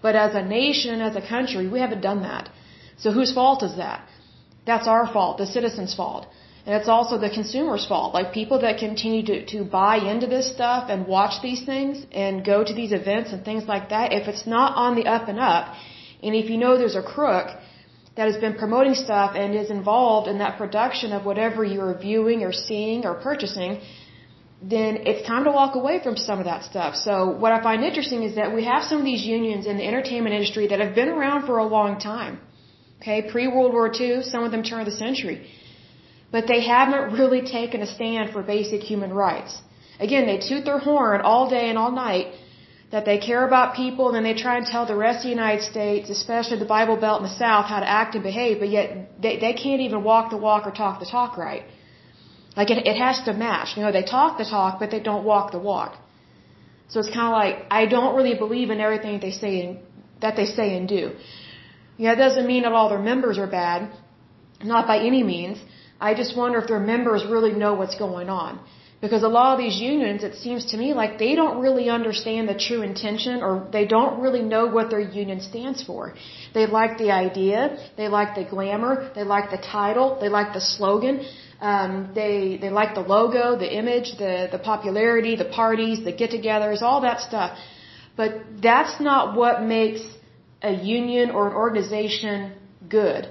But 0.00 0.14
as 0.14 0.34
a 0.34 0.44
nation, 0.44 1.00
as 1.00 1.16
a 1.16 1.26
country, 1.34 1.66
we 1.74 1.80
haven't 1.80 2.02
done 2.10 2.22
that. 2.22 2.48
So 2.98 3.10
whose 3.10 3.32
fault 3.32 3.62
is 3.64 3.76
that? 3.76 4.08
That's 4.64 4.86
our 4.86 5.06
fault, 5.12 5.38
the 5.38 5.46
citizens' 5.46 5.94
fault. 5.94 6.26
And 6.66 6.74
it's 6.74 6.88
also 6.88 7.16
the 7.16 7.30
consumer's 7.30 7.86
fault. 7.86 8.12
Like 8.12 8.32
people 8.32 8.58
that 8.62 8.78
continue 8.78 9.24
to, 9.30 9.46
to 9.52 9.64
buy 9.64 9.96
into 10.12 10.26
this 10.26 10.46
stuff 10.52 10.90
and 10.90 11.06
watch 11.06 11.40
these 11.40 11.64
things 11.64 12.04
and 12.10 12.44
go 12.44 12.64
to 12.64 12.74
these 12.74 12.92
events 13.00 13.32
and 13.32 13.44
things 13.44 13.64
like 13.74 13.90
that, 13.90 14.12
if 14.12 14.26
it's 14.26 14.46
not 14.46 14.76
on 14.84 14.96
the 14.96 15.06
up 15.16 15.28
and 15.28 15.38
up, 15.38 15.74
and 16.24 16.34
if 16.34 16.50
you 16.50 16.56
know 16.56 16.76
there's 16.76 16.96
a 16.96 17.06
crook 17.14 17.46
that 18.16 18.26
has 18.30 18.38
been 18.44 18.54
promoting 18.54 18.94
stuff 18.94 19.36
and 19.36 19.54
is 19.54 19.70
involved 19.70 20.26
in 20.26 20.38
that 20.38 20.58
production 20.58 21.12
of 21.12 21.24
whatever 21.24 21.62
you're 21.64 21.96
viewing 21.96 22.42
or 22.42 22.52
seeing 22.52 23.06
or 23.06 23.14
purchasing, 23.14 23.78
then 24.62 24.96
it's 25.10 25.24
time 25.28 25.44
to 25.44 25.52
walk 25.52 25.76
away 25.76 26.02
from 26.02 26.16
some 26.16 26.38
of 26.40 26.46
that 26.46 26.64
stuff. 26.64 26.96
So 26.96 27.12
what 27.42 27.52
I 27.52 27.62
find 27.62 27.84
interesting 27.84 28.22
is 28.22 28.34
that 28.36 28.52
we 28.52 28.64
have 28.64 28.82
some 28.82 28.98
of 28.98 29.04
these 29.04 29.24
unions 29.24 29.66
in 29.66 29.76
the 29.76 29.86
entertainment 29.86 30.34
industry 30.34 30.66
that 30.68 30.80
have 30.80 30.94
been 30.94 31.10
around 31.10 31.46
for 31.46 31.58
a 31.58 31.64
long 31.64 32.00
time. 32.00 32.40
Okay, 33.00 33.22
pre-World 33.30 33.72
War 33.72 33.92
II, 33.92 34.22
some 34.22 34.42
of 34.42 34.50
them 34.50 34.62
turn 34.62 34.80
of 34.80 34.86
the 34.86 34.98
century. 35.06 35.46
But 36.36 36.48
they 36.52 36.62
haven't 36.74 37.04
really 37.18 37.42
taken 37.58 37.80
a 37.86 37.90
stand 37.96 38.32
for 38.32 38.40
basic 38.56 38.82
human 38.92 39.12
rights. 39.26 39.52
Again, 40.06 40.24
they 40.30 40.38
toot 40.48 40.64
their 40.68 40.80
horn 40.88 41.22
all 41.28 41.44
day 41.58 41.66
and 41.70 41.78
all 41.82 41.92
night 42.08 42.26
that 42.94 43.04
they 43.08 43.18
care 43.28 43.44
about 43.50 43.74
people, 43.82 44.04
and 44.08 44.14
then 44.16 44.26
they 44.28 44.34
try 44.46 44.54
and 44.58 44.66
tell 44.72 44.84
the 44.90 44.98
rest 45.04 45.18
of 45.20 45.26
the 45.28 45.34
United 45.40 45.62
States, 45.72 46.10
especially 46.16 46.58
the 46.64 46.72
Bible 46.78 46.98
Belt 47.04 47.18
in 47.22 47.26
the 47.30 47.36
South, 47.44 47.64
how 47.72 47.80
to 47.84 47.88
act 48.00 48.14
and 48.16 48.24
behave, 48.30 48.58
but 48.62 48.70
yet 48.78 48.88
they, 49.24 49.34
they 49.44 49.54
can't 49.62 49.82
even 49.86 50.04
walk 50.10 50.26
the 50.34 50.40
walk 50.48 50.66
or 50.68 50.72
talk 50.82 51.00
the 51.04 51.10
talk 51.16 51.38
right. 51.44 51.64
Like 52.58 52.70
it, 52.74 52.80
it 52.92 52.98
has 53.04 53.16
to 53.28 53.32
match. 53.46 53.68
You 53.76 53.82
know, 53.84 53.92
they 53.98 54.06
talk 54.16 54.36
the 54.42 54.48
talk, 54.56 54.78
but 54.82 54.90
they 54.94 55.02
don't 55.08 55.24
walk 55.32 55.46
the 55.56 55.62
walk. 55.70 55.92
So 56.90 57.00
it's 57.00 57.12
kind 57.18 57.28
of 57.30 57.36
like 57.42 57.56
I 57.80 57.86
don't 57.94 58.14
really 58.18 58.36
believe 58.44 58.68
in 58.74 58.80
everything 58.88 59.14
they 59.28 59.34
say 59.44 59.52
and, 59.62 59.78
that 60.26 60.36
they 60.40 60.48
say 60.58 60.68
and 60.76 60.86
do. 60.98 61.02
Yeah, 62.02 62.12
it 62.16 62.20
doesn't 62.24 62.46
mean 62.52 62.62
that 62.66 62.72
all 62.72 62.90
their 62.94 63.06
members 63.12 63.38
are 63.44 63.50
bad, 63.62 63.90
not 64.74 64.86
by 64.92 64.98
any 65.10 65.22
means. 65.32 65.58
I 66.00 66.14
just 66.14 66.36
wonder 66.36 66.58
if 66.58 66.68
their 66.68 66.80
members 66.80 67.24
really 67.24 67.52
know 67.52 67.74
what's 67.74 67.96
going 67.96 68.28
on. 68.28 68.60
Because 69.00 69.22
a 69.22 69.28
lot 69.28 69.52
of 69.52 69.58
these 69.58 69.78
unions, 69.78 70.24
it 70.24 70.36
seems 70.36 70.64
to 70.70 70.76
me 70.78 70.94
like 70.94 71.18
they 71.18 71.34
don't 71.34 71.60
really 71.60 71.90
understand 71.90 72.48
the 72.48 72.54
true 72.54 72.80
intention 72.80 73.42
or 73.42 73.68
they 73.70 73.84
don't 73.84 74.20
really 74.20 74.40
know 74.40 74.66
what 74.66 74.88
their 74.88 75.00
union 75.00 75.40
stands 75.42 75.82
for. 75.82 76.14
They 76.54 76.66
like 76.66 76.96
the 76.96 77.10
idea, 77.10 77.76
they 77.98 78.08
like 78.08 78.34
the 78.34 78.44
glamour, 78.44 79.10
they 79.14 79.22
like 79.22 79.50
the 79.50 79.58
title, 79.58 80.18
they 80.18 80.30
like 80.30 80.54
the 80.54 80.62
slogan, 80.62 81.26
um, 81.60 82.12
they 82.14 82.58
they 82.60 82.70
like 82.70 82.94
the 82.94 83.02
logo, 83.02 83.56
the 83.58 83.70
image, 83.70 84.16
the 84.16 84.48
the 84.50 84.58
popularity, 84.58 85.36
the 85.36 85.50
parties, 85.62 86.02
the 86.02 86.12
get-togethers, 86.12 86.80
all 86.80 87.02
that 87.02 87.20
stuff. 87.20 87.58
But 88.16 88.62
that's 88.62 88.98
not 88.98 89.36
what 89.36 89.62
makes 89.62 90.00
a 90.62 90.72
union 90.72 91.30
or 91.30 91.48
an 91.48 91.54
organization 91.54 92.54
good. 92.88 93.30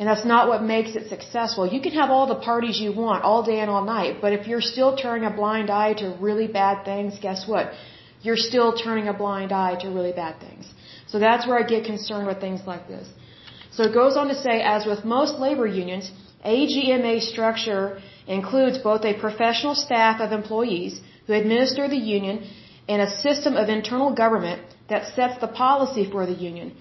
And 0.00 0.08
that's 0.08 0.24
not 0.24 0.48
what 0.48 0.62
makes 0.62 0.92
it 0.98 1.10
successful. 1.14 1.66
You 1.74 1.80
can 1.86 1.92
have 1.92 2.10
all 2.14 2.26
the 2.26 2.40
parties 2.50 2.80
you 2.84 2.90
want 2.90 3.22
all 3.22 3.42
day 3.42 3.58
and 3.60 3.70
all 3.70 3.84
night, 3.84 4.12
but 4.22 4.32
if 4.32 4.46
you're 4.48 4.66
still 4.74 4.96
turning 4.96 5.26
a 5.30 5.34
blind 5.40 5.68
eye 5.68 5.92
to 6.02 6.06
really 6.26 6.46
bad 6.46 6.86
things, 6.86 7.18
guess 7.26 7.46
what? 7.46 7.74
You're 8.22 8.42
still 8.50 8.70
turning 8.84 9.08
a 9.08 9.16
blind 9.24 9.52
eye 9.52 9.74
to 9.82 9.88
really 9.90 10.12
bad 10.12 10.40
things. 10.40 10.72
So 11.06 11.18
that's 11.18 11.46
where 11.46 11.58
I 11.62 11.64
get 11.74 11.84
concerned 11.84 12.26
with 12.26 12.40
things 12.40 12.62
like 12.72 12.88
this. 12.88 13.06
So 13.72 13.82
it 13.88 13.92
goes 13.92 14.16
on 14.16 14.28
to 14.28 14.34
say, 14.46 14.62
as 14.62 14.86
with 14.86 15.04
most 15.04 15.38
labor 15.38 15.66
unions, 15.66 16.10
AGMA 16.46 17.20
structure 17.20 18.00
includes 18.26 18.78
both 18.78 19.04
a 19.04 19.14
professional 19.26 19.74
staff 19.74 20.20
of 20.20 20.32
employees 20.32 21.00
who 21.26 21.34
administer 21.34 21.88
the 21.88 22.02
union 22.18 22.48
and 22.88 23.02
a 23.02 23.10
system 23.26 23.54
of 23.54 23.68
internal 23.68 24.14
government 24.14 24.62
that 24.88 25.14
sets 25.14 25.38
the 25.40 25.48
policy 25.64 26.10
for 26.10 26.24
the 26.24 26.38
union. 26.50 26.74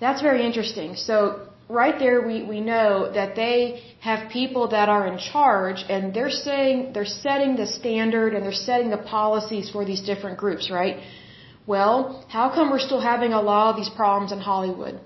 That's 0.00 0.22
very 0.22 0.46
interesting. 0.46 0.94
So 0.94 1.48
right 1.80 1.98
there 1.98 2.18
we, 2.30 2.36
we 2.42 2.60
know 2.60 3.10
that 3.18 3.34
they 3.34 3.82
have 4.00 4.30
people 4.30 4.68
that 4.68 4.88
are 4.88 5.06
in 5.06 5.18
charge 5.18 5.80
and 5.88 6.12
they're 6.14 6.36
saying 6.48 6.92
they're 6.94 7.14
setting 7.26 7.56
the 7.56 7.66
standard 7.66 8.34
and 8.34 8.44
they're 8.44 8.64
setting 8.70 8.90
the 8.90 9.04
policies 9.18 9.70
for 9.70 9.84
these 9.84 10.02
different 10.10 10.38
groups, 10.38 10.70
right? 10.70 10.96
Well, 11.66 12.24
how 12.28 12.50
come 12.54 12.70
we're 12.70 12.86
still 12.90 13.00
having 13.00 13.32
a 13.32 13.40
lot 13.40 13.70
of 13.70 13.76
these 13.76 13.92
problems 14.00 14.32
in 14.32 14.40
Hollywood 14.40 15.00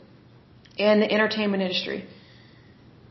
and 0.79 1.03
the 1.03 1.11
entertainment 1.17 1.63
industry? 1.63 2.07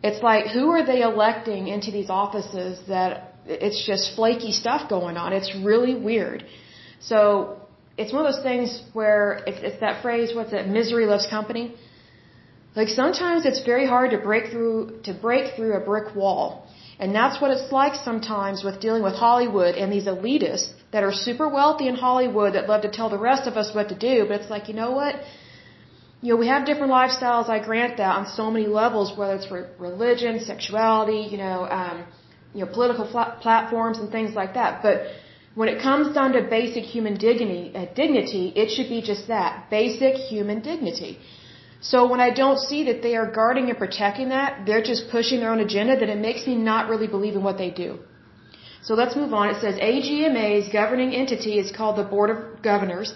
It's 0.03 0.21
like 0.21 0.47
who 0.55 0.69
are 0.69 0.85
they 0.85 1.01
electing 1.01 1.67
into 1.67 1.91
these 1.91 2.09
offices 2.09 2.79
that 2.87 3.35
it's 3.47 3.85
just 3.85 4.15
flaky 4.15 4.51
stuff 4.51 4.89
going 4.89 5.17
on. 5.17 5.33
It's 5.33 5.53
really 5.71 5.95
weird. 5.95 6.45
So 6.99 7.59
it's 7.97 8.11
one 8.11 8.25
of 8.25 8.33
those 8.33 8.43
things 8.43 8.81
where 8.93 9.43
it's, 9.47 9.59
it's 9.61 9.79
that 9.81 10.01
phrase, 10.01 10.33
what's 10.35 10.53
it, 10.53 10.67
misery 10.67 11.05
loves 11.05 11.27
company. 11.27 11.75
Like 12.75 12.89
sometimes 12.89 13.45
it's 13.45 13.63
very 13.63 13.85
hard 13.87 14.11
to 14.11 14.17
break 14.17 14.51
through, 14.51 14.99
to 15.03 15.13
break 15.13 15.55
through 15.55 15.73
a 15.73 15.79
brick 15.79 16.15
wall. 16.15 16.67
And 16.99 17.13
that's 17.13 17.41
what 17.41 17.51
it's 17.51 17.71
like 17.71 17.95
sometimes 17.95 18.63
with 18.63 18.79
dealing 18.79 19.03
with 19.03 19.15
Hollywood 19.15 19.75
and 19.75 19.91
these 19.91 20.05
elitists 20.05 20.71
that 20.93 21.03
are 21.03 21.13
super 21.13 21.47
wealthy 21.49 21.87
in 21.87 21.95
Hollywood 21.95 22.53
that 22.55 22.69
love 22.69 22.81
to 22.83 22.91
tell 22.97 23.09
the 23.09 23.17
rest 23.31 23.47
of 23.47 23.55
us 23.61 23.73
what 23.75 23.89
to 23.89 23.95
do. 23.95 24.25
But 24.27 24.41
it's 24.41 24.49
like, 24.49 24.69
you 24.69 24.75
know 24.81 24.91
what? 24.91 25.15
You 26.21 26.29
know, 26.33 26.37
we 26.43 26.47
have 26.47 26.65
different 26.65 26.91
lifestyles, 26.91 27.49
I 27.49 27.59
grant 27.59 27.97
that, 27.97 28.15
on 28.19 28.25
so 28.27 28.49
many 28.49 28.67
levels, 28.67 29.17
whether 29.17 29.35
it's 29.35 29.45
for 29.45 29.69
religion, 29.77 30.39
sexuality, 30.39 31.21
you 31.31 31.37
know, 31.37 31.59
um, 31.79 32.05
you 32.53 32.61
know, 32.65 32.71
political 32.71 33.05
platforms 33.41 33.99
and 33.99 34.09
things 34.09 34.33
like 34.33 34.53
that. 34.53 34.81
But 34.81 35.07
when 35.53 35.69
it 35.69 35.81
comes 35.81 36.15
down 36.15 36.31
to 36.33 36.41
basic 36.41 36.83
human 36.83 37.17
dignity, 37.17 37.73
uh, 37.75 37.85
dignity, 37.93 38.53
it 38.55 38.69
should 38.73 38.89
be 38.89 39.01
just 39.01 39.27
that, 39.27 39.69
basic 39.69 40.15
human 40.15 40.61
dignity. 40.61 41.19
So 41.91 41.97
when 42.11 42.21
I 42.27 42.31
don't 42.41 42.59
see 42.69 42.81
that 42.89 43.01
they 43.05 43.15
are 43.21 43.29
guarding 43.39 43.69
and 43.71 43.77
protecting 43.83 44.29
that, 44.29 44.65
they're 44.65 44.87
just 44.91 45.03
pushing 45.15 45.39
their 45.39 45.51
own 45.55 45.63
agenda, 45.67 45.93
then 45.99 46.09
it 46.15 46.21
makes 46.27 46.47
me 46.49 46.55
not 46.71 46.89
really 46.91 47.09
believe 47.15 47.35
in 47.39 47.43
what 47.47 47.59
they 47.63 47.69
do. 47.85 47.89
So 48.87 48.95
let's 49.01 49.15
move 49.21 49.33
on. 49.39 49.49
It 49.49 49.59
says 49.61 49.75
AGMA's 49.89 50.69
governing 50.79 51.13
entity 51.21 51.53
is 51.63 51.71
called 51.77 51.95
the 51.97 52.09
Board 52.15 52.29
of 52.33 52.37
Governors 52.69 53.13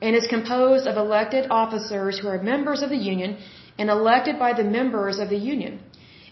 and 0.00 0.16
is 0.16 0.26
composed 0.36 0.86
of 0.86 0.96
elected 0.96 1.50
officers 1.50 2.18
who 2.18 2.28
are 2.28 2.40
members 2.54 2.82
of 2.82 2.90
the 2.90 3.02
union 3.12 3.36
and 3.78 3.90
elected 3.90 4.38
by 4.38 4.52
the 4.54 4.68
members 4.78 5.18
of 5.18 5.28
the 5.28 5.42
union. 5.54 5.80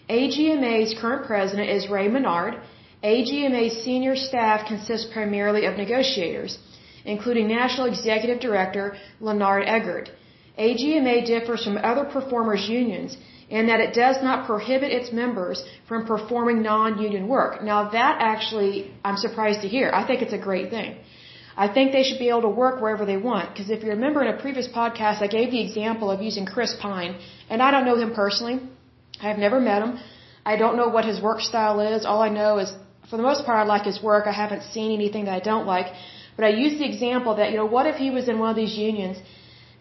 AGMA's 0.09 0.93
current 1.01 1.25
president 1.31 1.69
is 1.69 1.89
Ray 1.89 2.07
Menard. 2.07 2.55
AGMA's 3.03 3.83
senior 3.83 4.15
staff 4.15 4.67
consists 4.67 5.11
primarily 5.13 5.65
of 5.65 5.77
negotiators, 5.77 6.57
including 7.05 7.47
National 7.47 7.87
Executive 7.87 8.39
Director 8.39 8.85
Leonard 9.19 9.63
Egert. 9.77 10.09
AGMA 10.57 11.25
differs 11.25 11.63
from 11.63 11.77
other 11.77 12.05
performers 12.05 12.67
unions 12.67 13.17
in 13.49 13.67
that 13.67 13.79
it 13.79 13.93
does 13.93 14.17
not 14.21 14.45
prohibit 14.45 14.91
its 14.91 15.11
members 15.11 15.63
from 15.87 16.05
performing 16.05 16.61
non-union 16.61 17.27
work. 17.27 17.63
Now 17.63 17.89
that 17.89 18.17
actually, 18.19 18.91
I'm 19.05 19.17
surprised 19.17 19.61
to 19.61 19.67
hear. 19.67 19.89
I 19.93 20.05
think 20.05 20.21
it's 20.21 20.33
a 20.33 20.43
great 20.49 20.69
thing. 20.69 20.97
I 21.65 21.67
think 21.75 21.91
they 21.91 22.03
should 22.03 22.19
be 22.19 22.29
able 22.29 22.45
to 22.49 22.55
work 22.63 22.81
wherever 22.81 23.05
they 23.05 23.17
want. 23.17 23.45
Because 23.51 23.69
if 23.69 23.83
you 23.83 23.89
remember 23.89 24.21
in 24.21 24.27
a 24.33 24.39
previous 24.45 24.67
podcast, 24.67 25.21
I 25.21 25.27
gave 25.27 25.49
the 25.51 25.61
example 25.67 26.11
of 26.11 26.21
using 26.21 26.45
Chris 26.45 26.75
Pine, 26.81 27.13
and 27.49 27.63
I 27.63 27.71
don't 27.71 27.85
know 27.85 27.97
him 27.97 28.13
personally. 28.13 28.59
I 29.21 29.29
have 29.29 29.39
never 29.39 29.59
met 29.59 29.81
him. 29.81 29.97
I 30.45 30.55
don't 30.55 30.77
know 30.77 30.89
what 30.89 31.05
his 31.05 31.19
work 31.19 31.41
style 31.41 31.79
is. 31.79 32.05
All 32.05 32.21
I 32.21 32.29
know 32.29 32.59
is, 32.59 32.71
for 33.09 33.17
the 33.17 33.23
most 33.23 33.43
part, 33.45 33.57
I 33.57 33.63
like 33.63 33.85
his 33.91 34.01
work. 34.03 34.27
I 34.27 34.35
haven't 34.43 34.63
seen 34.75 34.91
anything 34.99 35.25
that 35.25 35.33
I 35.33 35.43
don't 35.51 35.65
like. 35.65 35.87
But 36.35 36.45
I 36.45 36.49
use 36.49 36.77
the 36.77 36.87
example 36.93 37.35
that, 37.39 37.49
you 37.51 37.57
know, 37.57 37.65
what 37.65 37.87
if 37.87 37.95
he 37.95 38.11
was 38.11 38.29
in 38.29 38.37
one 38.37 38.51
of 38.51 38.55
these 38.55 38.77
unions, 38.77 39.17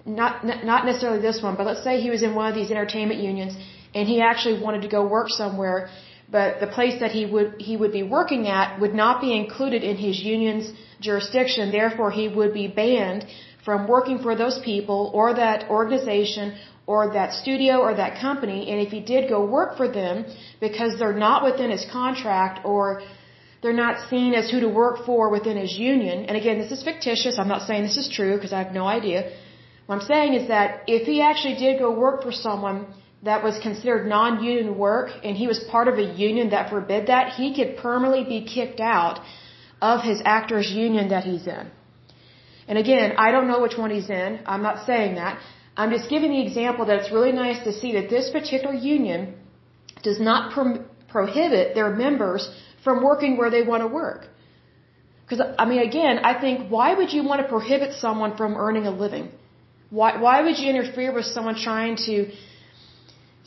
not, 0.06 0.44
not 0.44 0.84
necessarily 0.84 1.20
this 1.20 1.42
one, 1.42 1.56
but 1.56 1.66
let's 1.66 1.82
say 1.82 2.00
he 2.00 2.10
was 2.10 2.22
in 2.22 2.34
one 2.34 2.46
of 2.48 2.54
these 2.54 2.70
entertainment 2.70 3.20
unions, 3.20 3.56
and 3.94 4.08
he 4.08 4.20
actually 4.20 4.60
wanted 4.62 4.82
to 4.82 4.88
go 4.88 5.06
work 5.06 5.28
somewhere, 5.28 5.88
but 6.30 6.60
the 6.60 6.66
place 6.66 7.00
that 7.00 7.12
he 7.12 7.24
would, 7.26 7.60
he 7.60 7.76
would 7.76 7.92
be 7.92 8.02
working 8.02 8.48
at 8.48 8.80
would 8.80 8.94
not 8.94 9.20
be 9.20 9.34
included 9.34 9.82
in 9.82 9.96
his 9.96 10.20
union's 10.20 10.70
jurisdiction, 11.00 11.70
therefore 11.70 12.10
he 12.10 12.28
would 12.28 12.52
be 12.54 12.68
banned 12.68 13.26
from 13.64 13.88
working 13.88 14.18
for 14.18 14.34
those 14.36 14.58
people 14.60 15.10
or 15.12 15.34
that 15.34 15.68
organization 15.68 16.56
or 16.86 17.12
that 17.12 17.32
studio 17.32 17.78
or 17.78 17.94
that 17.94 18.20
company. 18.20 18.70
And 18.70 18.80
if 18.80 18.90
he 18.90 19.00
did 19.00 19.28
go 19.28 19.44
work 19.44 19.76
for 19.76 19.88
them 19.88 20.24
because 20.60 20.98
they're 20.98 21.20
not 21.28 21.44
within 21.44 21.70
his 21.70 21.84
contract 21.90 22.64
or 22.64 23.02
they're 23.62 23.80
not 23.86 24.08
seen 24.08 24.34
as 24.34 24.50
who 24.50 24.60
to 24.60 24.68
work 24.68 25.04
for 25.04 25.30
within 25.30 25.56
his 25.56 25.76
union, 25.76 26.26
and 26.26 26.36
again, 26.36 26.58
this 26.58 26.70
is 26.70 26.82
fictitious. 26.84 27.38
I'm 27.38 27.48
not 27.48 27.62
saying 27.62 27.82
this 27.82 27.96
is 27.96 28.08
true 28.08 28.34
because 28.36 28.52
I 28.52 28.62
have 28.62 28.72
no 28.72 28.86
idea. 28.86 29.32
What 29.86 29.96
I'm 29.96 30.06
saying 30.06 30.34
is 30.34 30.48
that 30.48 30.82
if 30.88 31.06
he 31.06 31.20
actually 31.22 31.56
did 31.56 31.78
go 31.78 31.90
work 31.90 32.22
for 32.22 32.32
someone 32.32 32.86
that 33.22 33.42
was 33.42 33.58
considered 33.60 34.06
non-union 34.06 34.76
work 34.76 35.10
and 35.24 35.36
he 35.36 35.46
was 35.46 35.58
part 35.70 35.88
of 35.88 35.98
a 35.98 36.06
union 36.28 36.50
that 36.50 36.70
forbid 36.70 37.06
that, 37.06 37.34
he 37.34 37.54
could 37.54 37.76
permanently 37.76 38.24
be 38.24 38.44
kicked 38.44 38.80
out 38.80 39.20
of 39.80 40.02
his 40.02 40.20
actors 40.24 40.70
union 40.70 41.08
that 41.08 41.24
he's 41.24 41.46
in. 41.46 41.70
And 42.68 42.78
again, 42.78 43.14
I 43.16 43.30
don't 43.30 43.46
know 43.46 43.60
which 43.60 43.76
one 43.78 43.90
he's 43.90 44.10
in. 44.10 44.40
I'm 44.46 44.62
not 44.62 44.86
saying 44.86 45.14
that. 45.16 45.38
I'm 45.76 45.90
just 45.90 46.08
giving 46.08 46.30
the 46.30 46.42
example 46.46 46.86
that 46.86 46.98
it's 47.00 47.12
really 47.12 47.32
nice 47.32 47.62
to 47.64 47.72
see 47.72 47.92
that 47.92 48.08
this 48.10 48.30
particular 48.30 48.74
union 48.74 49.34
does 50.02 50.18
not 50.18 50.52
pro- 50.52 50.84
prohibit 51.08 51.74
their 51.74 51.90
members 51.94 52.42
from 52.82 53.04
working 53.04 53.36
where 53.36 53.50
they 53.50 53.62
want 53.62 53.82
to 53.82 53.86
work. 53.86 54.28
Because, 55.22 55.46
I 55.58 55.64
mean, 55.64 55.80
again, 55.80 56.20
I 56.30 56.40
think, 56.40 56.70
why 56.70 56.94
would 56.94 57.12
you 57.12 57.22
want 57.24 57.42
to 57.42 57.48
prohibit 57.48 57.94
someone 58.04 58.36
from 58.36 58.56
earning 58.56 58.86
a 58.86 58.90
living? 58.90 59.30
Why, 59.90 60.20
why 60.20 60.42
would 60.42 60.58
you 60.58 60.68
interfere 60.68 61.12
with 61.12 61.26
someone 61.26 61.54
trying 61.54 61.96
to, 61.96 62.30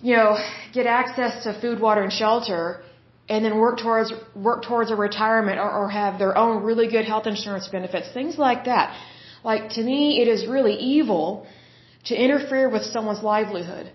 you 0.02 0.16
know, 0.16 0.38
get 0.74 0.86
access 0.86 1.44
to 1.44 1.60
food, 1.60 1.80
water, 1.80 2.02
and 2.04 2.12
shelter 2.12 2.82
and 3.28 3.46
then 3.46 3.58
work 3.58 3.78
towards 3.80 4.12
work 4.36 4.64
towards 4.64 4.90
a 4.90 4.96
retirement 4.96 5.60
or, 5.60 5.70
or 5.70 5.90
have 5.90 6.18
their 6.18 6.36
own 6.38 6.64
really 6.64 6.88
good 6.88 7.06
health 7.06 7.28
insurance 7.28 7.68
benefits, 7.68 8.12
things 8.12 8.38
like 8.38 8.66
that. 8.66 8.98
Like 9.44 9.70
to 9.78 9.84
me, 9.84 10.22
it 10.22 10.28
is 10.28 10.48
really 10.48 10.76
evil 10.76 11.46
to 12.06 12.16
interfere 12.16 12.70
with 12.70 12.84
someone's 12.84 13.24
livelihood. 13.24 13.92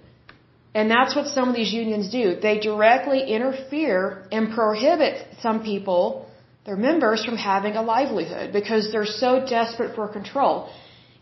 And 0.75 0.91
that's 0.91 1.15
what 1.15 1.27
some 1.29 1.49
of 1.49 1.55
these 1.55 1.73
unions 1.73 2.11
do. 2.11 2.37
They 2.41 2.59
directly 2.59 3.21
interfere 3.23 4.27
and 4.33 4.53
prohibit 4.53 5.27
some 5.41 5.63
people, 5.63 6.27
their 6.67 6.77
members, 6.77 7.25
from 7.25 7.37
having 7.37 7.77
a 7.77 7.83
livelihood 7.83 8.53
because 8.53 8.91
they're 8.91 9.07
so 9.07 9.45
desperate 9.47 9.95
for 9.95 10.09
control. 10.09 10.69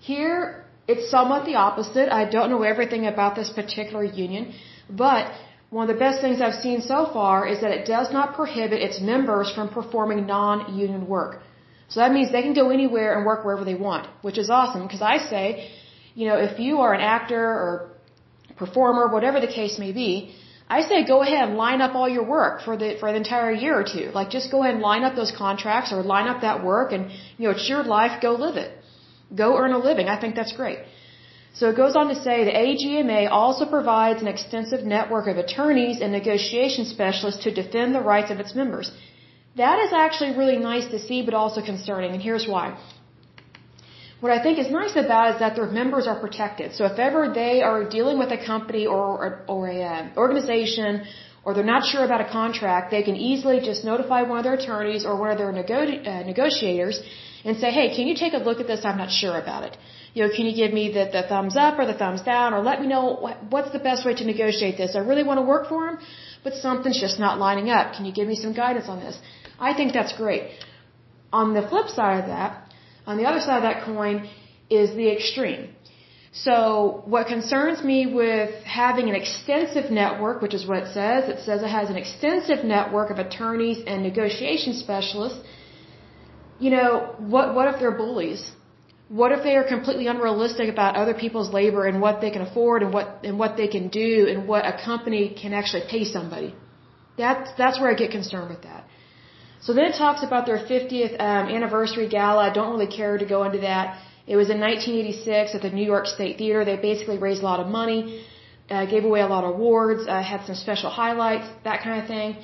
Here, 0.00 0.62
it's 0.88 1.10
somewhat 1.10 1.44
the 1.44 1.54
opposite. 1.54 2.12
I 2.12 2.24
don't 2.24 2.50
know 2.50 2.62
everything 2.62 3.06
about 3.06 3.34
this 3.34 3.50
particular 3.50 4.04
union, 4.04 4.54
but 4.90 5.32
one 5.70 5.88
of 5.88 5.94
the 5.94 5.98
best 5.98 6.20
things 6.20 6.40
I've 6.40 6.60
seen 6.66 6.80
so 6.82 6.98
far 7.12 7.46
is 7.46 7.60
that 7.62 7.70
it 7.70 7.86
does 7.86 8.12
not 8.12 8.34
prohibit 8.34 8.82
its 8.82 9.00
members 9.00 9.50
from 9.50 9.68
performing 9.68 10.26
non-union 10.26 11.06
work. 11.06 11.40
So 11.88 12.00
that 12.00 12.12
means 12.12 12.32
they 12.32 12.42
can 12.42 12.54
go 12.54 12.70
anywhere 12.70 13.16
and 13.16 13.24
work 13.24 13.44
wherever 13.44 13.64
they 13.64 13.74
want, 13.74 14.08
which 14.22 14.38
is 14.38 14.50
awesome 14.50 14.82
because 14.86 15.02
I 15.02 15.16
say, 15.18 15.70
you 16.14 16.26
know, 16.28 16.36
if 16.36 16.58
you 16.58 16.80
are 16.80 16.92
an 16.94 17.00
actor 17.00 17.42
or 17.42 17.90
performer, 18.56 19.08
whatever 19.08 19.40
the 19.40 19.52
case 19.60 19.78
may 19.78 19.92
be, 19.92 20.34
I 20.68 20.82
say 20.82 21.04
go 21.04 21.22
ahead 21.22 21.48
and 21.48 21.56
line 21.56 21.80
up 21.82 21.94
all 21.94 22.08
your 22.08 22.24
work 22.24 22.62
for 22.66 22.76
the 22.76 22.96
for 23.00 23.10
the 23.12 23.18
entire 23.18 23.52
year 23.52 23.74
or 23.78 23.84
two. 23.84 24.06
Like 24.18 24.30
just 24.30 24.50
go 24.50 24.62
ahead 24.62 24.74
and 24.74 24.82
line 24.82 25.04
up 25.04 25.14
those 25.14 25.32
contracts 25.44 25.92
or 25.92 26.02
line 26.02 26.28
up 26.28 26.40
that 26.42 26.64
work 26.64 26.92
and 26.92 27.10
you 27.36 27.44
know, 27.46 27.52
it's 27.56 27.68
your 27.68 27.82
life, 27.82 28.22
go 28.22 28.32
live 28.32 28.56
it. 28.56 28.70
Go 29.34 29.56
earn 29.56 29.72
a 29.72 29.78
living. 29.78 30.08
I 30.08 30.18
think 30.20 30.34
that's 30.34 30.52
great. 30.52 30.78
So 31.54 31.68
it 31.68 31.76
goes 31.76 31.94
on 31.96 32.08
to 32.08 32.14
say 32.14 32.44
the 32.44 32.58
AGMA 32.66 33.30
also 33.30 33.66
provides 33.66 34.22
an 34.22 34.28
extensive 34.28 34.84
network 34.84 35.26
of 35.26 35.36
attorneys 35.36 36.00
and 36.00 36.10
negotiation 36.12 36.86
specialists 36.86 37.42
to 37.44 37.50
defend 37.52 37.94
the 37.94 38.00
rights 38.00 38.30
of 38.30 38.40
its 38.40 38.54
members. 38.54 38.90
That 39.56 39.78
is 39.80 39.92
actually 39.92 40.32
really 40.36 40.56
nice 40.56 40.86
to 40.94 40.98
see, 40.98 41.20
but 41.22 41.34
also 41.34 41.60
concerning, 41.60 42.12
and 42.12 42.22
here's 42.22 42.46
why. 42.48 42.78
What 44.20 44.32
I 44.32 44.42
think 44.42 44.58
is 44.58 44.70
nice 44.70 44.96
about 44.96 45.30
it 45.30 45.34
is 45.34 45.40
that 45.40 45.56
their 45.56 45.66
members 45.66 46.06
are 46.06 46.18
protected. 46.18 46.74
So 46.74 46.86
if 46.86 46.98
ever 46.98 47.30
they 47.34 47.60
are 47.60 47.82
dealing 47.96 48.18
with 48.18 48.30
a 48.30 48.40
company 48.52 48.86
or, 48.86 49.04
or, 49.22 49.44
or 49.48 49.68
a 49.68 49.82
uh, 49.82 50.08
organization 50.16 51.02
or 51.44 51.54
they're 51.54 51.72
not 51.76 51.84
sure 51.84 52.04
about 52.04 52.20
a 52.20 52.30
contract, 52.30 52.90
they 52.90 53.02
can 53.02 53.16
easily 53.16 53.61
just 53.61 53.84
notify 53.84 54.22
one 54.22 54.38
of 54.38 54.44
their 54.44 54.54
attorneys 54.54 55.04
or 55.04 55.16
one 55.16 55.30
of 55.30 55.38
their 55.38 55.52
nego 55.52 55.80
uh, 55.82 56.22
negotiators 56.22 57.02
and 57.44 57.56
say, 57.56 57.70
hey, 57.72 57.94
can 57.96 58.06
you 58.06 58.14
take 58.14 58.34
a 58.34 58.42
look 58.49 58.61
at 58.61 58.66
this? 58.66 58.84
I'm 58.84 58.99
not 58.99 59.11
sure 59.11 59.37
about 59.37 59.64
it 59.64 59.76
you 60.14 60.22
know, 60.22 60.30
can 60.34 60.44
you 60.46 60.54
give 60.54 60.72
me 60.72 60.92
the, 60.92 61.04
the 61.16 61.22
thumbs 61.22 61.56
up 61.56 61.78
or 61.78 61.87
the 61.87 61.94
thumbs 61.94 62.22
down 62.22 62.52
or 62.52 62.61
let 62.61 62.80
me 62.80 62.87
know 62.87 63.16
what, 63.25 63.42
what's 63.50 63.72
the 63.72 63.78
best 63.78 64.04
way 64.04 64.14
to 64.14 64.25
negotiate 64.25 64.76
this? 64.76 64.94
I 64.94 64.99
really 65.00 65.22
want 65.22 65.38
to 65.38 65.42
work 65.42 65.68
for 65.68 65.88
him, 65.88 65.99
but 66.44 66.54
something's 66.54 67.00
just 67.00 67.18
not 67.18 67.38
lining 67.38 67.70
up. 67.70 67.94
Can 67.94 68.04
you 68.04 68.12
give 68.12 68.28
me 68.28 68.34
some 68.34 68.52
guidance 68.52 68.88
on 68.88 69.00
this? 69.00 69.18
I 69.58 69.75
think 69.75 69.92
that's 69.92 70.14
great. 70.16 70.50
On 71.32 71.54
the 71.54 71.62
flip 71.62 71.88
side 71.88 72.20
of 72.20 72.26
that, 72.26 72.70
on 73.06 73.16
the 73.16 73.25
other 73.25 73.40
side 73.40 73.56
of 73.56 73.62
that 73.62 73.84
coin 73.84 74.28
is 74.68 74.94
the 74.94 75.11
extreme. 75.11 75.70
So 76.32 77.02
what 77.04 77.26
concerns 77.26 77.84
me 77.84 78.06
with 78.06 78.64
having 78.64 79.10
an 79.10 79.14
extensive 79.14 79.90
network, 79.90 80.40
which 80.40 80.54
is 80.54 80.66
what 80.66 80.78
it 80.78 80.94
says, 80.94 81.28
it 81.28 81.40
says 81.44 81.62
it 81.62 81.68
has 81.68 81.90
an 81.90 81.96
extensive 81.96 82.64
network 82.64 83.10
of 83.10 83.18
attorneys 83.18 83.84
and 83.86 84.02
negotiation 84.02 84.72
specialists. 84.72 85.40
You 86.58 86.70
know, 86.70 87.14
what, 87.18 87.54
what 87.54 87.68
if 87.74 87.78
they're 87.80 87.98
bullies? 88.04 88.50
What 89.08 89.32
if 89.32 89.42
they 89.42 89.56
are 89.56 89.64
completely 89.64 90.06
unrealistic 90.06 90.70
about 90.70 90.96
other 90.96 91.12
people's 91.12 91.50
labor 91.52 91.84
and 91.84 92.00
what 92.00 92.22
they 92.22 92.30
can 92.30 92.40
afford 92.40 92.82
and 92.82 92.94
what, 92.94 93.20
and 93.24 93.38
what 93.38 93.58
they 93.58 93.68
can 93.68 93.88
do 93.88 94.26
and 94.30 94.48
what 94.48 94.64
a 94.64 94.72
company 94.82 95.36
can 95.40 95.52
actually 95.52 95.82
pay 95.90 96.04
somebody? 96.04 96.54
That's, 97.18 97.50
that's 97.58 97.78
where 97.78 97.90
I 97.90 97.94
get 97.94 98.10
concerned 98.10 98.48
with 98.48 98.62
that. 98.62 98.86
So 99.60 99.74
then 99.74 99.84
it 99.84 99.96
talks 99.98 100.22
about 100.22 100.46
their 100.46 100.56
50th 100.56 101.20
um, 101.20 101.48
anniversary 101.48 102.08
gala. 102.08 102.50
I 102.50 102.52
don't 102.54 102.72
really 102.72 102.86
care 102.86 103.18
to 103.18 103.26
go 103.26 103.44
into 103.44 103.58
that. 103.58 103.98
It 104.26 104.37
was 104.37 104.50
in 104.50 104.61
1986 104.61 105.55
at 105.55 105.62
the 105.62 105.71
New 105.71 105.85
York 105.85 106.07
State 106.07 106.38
Theater. 106.38 106.64
They 106.64 106.76
basically 106.76 107.19
raised 107.19 107.43
a 107.43 107.45
lot 107.45 107.61
of 107.61 107.67
money, 107.67 108.25
uh, 108.71 108.87
gave 108.87 109.05
away 109.05 109.21
a 109.21 109.26
lot 109.26 109.45
of 109.45 109.55
awards, 109.57 110.07
uh, 110.07 110.23
had 110.23 110.45
some 110.47 110.55
special 110.55 110.91
highlights, 110.91 111.49
that 111.64 111.83
kind 111.83 112.02
of 112.02 112.07
thing. 112.07 112.37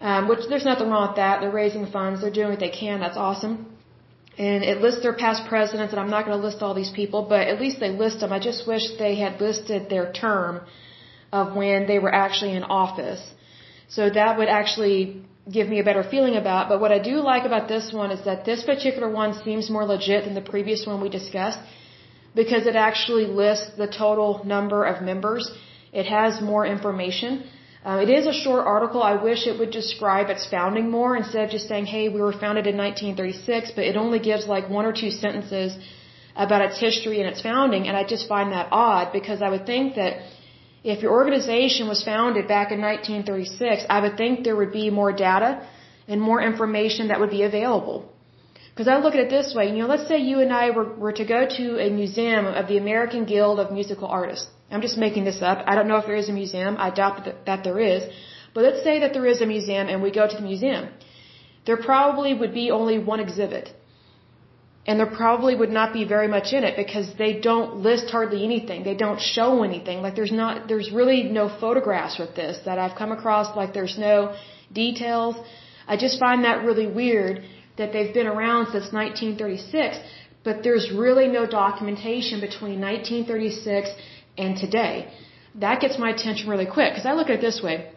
Um, 0.00 0.28
which 0.28 0.40
there's 0.50 0.66
nothing 0.66 0.90
wrong 0.90 1.08
with 1.08 1.16
that. 1.16 1.40
They're 1.40 1.50
raising 1.50 1.86
funds. 1.86 2.20
They're 2.20 2.38
doing 2.40 2.50
what 2.50 2.60
they 2.60 2.74
can. 2.82 3.00
That's 3.00 3.16
awesome. 3.16 3.54
And 4.36 4.62
it 4.62 4.82
lists 4.82 5.02
their 5.02 5.14
past 5.14 5.48
presidents, 5.48 5.94
and 5.94 6.00
I'm 6.00 6.10
not 6.10 6.26
going 6.26 6.38
to 6.38 6.44
list 6.46 6.60
all 6.60 6.74
these 6.74 6.90
people, 6.90 7.22
but 7.22 7.48
at 7.48 7.58
least 7.58 7.80
they 7.80 7.88
list 7.88 8.20
them. 8.20 8.32
I 8.32 8.38
just 8.38 8.66
wish 8.68 8.82
they 8.98 9.14
had 9.14 9.40
listed 9.40 9.88
their 9.88 10.12
term 10.12 10.60
of 11.32 11.56
when 11.56 11.86
they 11.86 11.98
were 11.98 12.14
actually 12.14 12.52
in 12.52 12.62
office. 12.62 13.22
So 13.88 14.10
that 14.10 14.36
would 14.36 14.48
actually 14.48 15.24
give 15.50 15.68
me 15.68 15.78
a 15.80 15.84
better 15.84 16.02
feeling 16.02 16.36
about. 16.36 16.68
But 16.68 16.80
what 16.80 16.92
I 16.92 16.98
do 16.98 17.16
like 17.20 17.44
about 17.44 17.68
this 17.68 17.92
one 17.92 18.10
is 18.10 18.24
that 18.24 18.44
this 18.44 18.62
particular 18.64 19.08
one 19.08 19.32
seems 19.44 19.70
more 19.70 19.84
legit 19.84 20.24
than 20.24 20.34
the 20.34 20.46
previous 20.54 20.86
one 20.86 21.00
we 21.00 21.08
discussed 21.08 21.60
because 22.34 22.66
it 22.66 22.76
actually 22.76 23.26
lists 23.26 23.70
the 23.76 23.86
total 23.86 24.42
number 24.44 24.84
of 24.84 25.02
members. 25.02 25.50
It 25.92 26.06
has 26.06 26.40
more 26.40 26.66
information. 26.66 27.44
Uh, 27.84 27.98
it 28.04 28.10
is 28.10 28.26
a 28.26 28.32
short 28.32 28.66
article. 28.66 29.02
I 29.02 29.14
wish 29.28 29.46
it 29.46 29.58
would 29.60 29.70
describe 29.70 30.28
its 30.28 30.44
founding 30.54 30.90
more 30.90 31.16
instead 31.16 31.44
of 31.44 31.50
just 31.50 31.68
saying, 31.68 31.86
hey, 31.86 32.08
we 32.08 32.20
were 32.20 32.32
founded 32.32 32.66
in 32.66 32.76
1936, 32.76 33.70
but 33.76 33.84
it 33.84 33.96
only 33.96 34.18
gives 34.18 34.46
like 34.46 34.68
one 34.68 34.84
or 34.84 34.92
two 34.92 35.10
sentences 35.10 35.78
about 36.34 36.62
its 36.62 36.78
history 36.80 37.20
and 37.20 37.28
its 37.32 37.40
founding. 37.40 37.86
And 37.86 37.96
I 37.96 38.02
just 38.04 38.28
find 38.28 38.52
that 38.52 38.68
odd 38.72 39.12
because 39.12 39.40
I 39.40 39.48
would 39.48 39.66
think 39.66 39.94
that 39.94 40.18
if 40.92 41.02
your 41.02 41.12
organization 41.20 41.88
was 41.92 42.02
founded 42.10 42.46
back 42.46 42.68
in 42.74 42.80
1936, 42.80 43.86
I 43.94 44.00
would 44.02 44.16
think 44.16 44.44
there 44.44 44.58
would 44.60 44.72
be 44.72 44.88
more 44.98 45.12
data 45.12 45.50
and 46.06 46.20
more 46.20 46.40
information 46.50 47.08
that 47.08 47.18
would 47.20 47.34
be 47.38 47.42
available. 47.42 47.98
Because 48.70 48.88
I 48.92 48.98
look 48.98 49.14
at 49.14 49.20
it 49.26 49.30
this 49.30 49.54
way, 49.56 49.64
you 49.70 49.78
know, 49.80 49.88
let's 49.94 50.06
say 50.06 50.18
you 50.18 50.38
and 50.44 50.52
I 50.52 50.70
were, 50.76 50.88
were 51.04 51.16
to 51.20 51.24
go 51.24 51.40
to 51.58 51.64
a 51.86 51.88
museum 51.90 52.44
of 52.60 52.68
the 52.68 52.78
American 52.84 53.24
Guild 53.24 53.58
of 53.58 53.72
Musical 53.78 54.08
Artists. 54.20 54.46
I'm 54.70 54.84
just 54.88 54.98
making 55.06 55.24
this 55.24 55.40
up. 55.50 55.64
I 55.66 55.74
don't 55.74 55.88
know 55.88 55.96
if 56.02 56.06
there 56.06 56.20
is 56.24 56.28
a 56.28 56.36
museum. 56.42 56.76
I 56.78 56.90
doubt 56.90 57.24
that, 57.24 57.46
that 57.46 57.64
there 57.64 57.80
is. 57.80 58.02
But 58.54 58.64
let's 58.64 58.82
say 58.84 59.00
that 59.00 59.12
there 59.12 59.26
is 59.26 59.40
a 59.40 59.46
museum 59.46 59.88
and 59.88 60.02
we 60.02 60.10
go 60.20 60.28
to 60.28 60.36
the 60.36 60.48
museum. 60.52 60.88
There 61.66 61.80
probably 61.90 62.32
would 62.34 62.54
be 62.54 62.70
only 62.70 62.98
one 62.98 63.20
exhibit 63.20 63.72
and 64.86 65.00
there 65.00 65.12
probably 65.22 65.54
would 65.60 65.74
not 65.80 65.92
be 65.92 66.04
very 66.04 66.28
much 66.28 66.52
in 66.52 66.62
it 66.62 66.76
because 66.76 67.08
they 67.18 67.32
don't 67.40 67.78
list 67.88 68.08
hardly 68.10 68.44
anything. 68.44 68.84
They 68.84 68.94
don't 68.94 69.20
show 69.20 69.64
anything. 69.64 70.00
Like 70.00 70.14
there's 70.14 70.36
not, 70.42 70.68
there's 70.68 70.92
really 70.92 71.24
no 71.24 71.48
photographs 71.48 72.18
with 72.18 72.36
this 72.36 72.58
that 72.66 72.78
I've 72.78 72.96
come 72.96 73.10
across. 73.10 73.56
Like 73.56 73.74
there's 73.74 73.98
no 73.98 74.36
details. 74.72 75.34
I 75.88 75.96
just 75.96 76.20
find 76.20 76.44
that 76.44 76.64
really 76.64 76.86
weird 76.86 77.42
that 77.78 77.92
they've 77.92 78.14
been 78.14 78.28
around 78.28 78.66
since 78.66 78.92
1936, 78.92 79.98
but 80.44 80.62
there's 80.62 80.90
really 80.92 81.26
no 81.26 81.46
documentation 81.46 82.40
between 82.40 82.80
1936 82.80 83.90
and 84.38 84.56
today. 84.56 85.12
That 85.56 85.80
gets 85.80 85.98
my 85.98 86.10
attention 86.10 86.48
really 86.48 86.66
quick 86.66 86.92
because 86.92 87.06
I 87.06 87.12
look 87.14 87.28
at 87.28 87.36
it 87.38 87.40
this 87.40 87.60
way. 87.62 87.90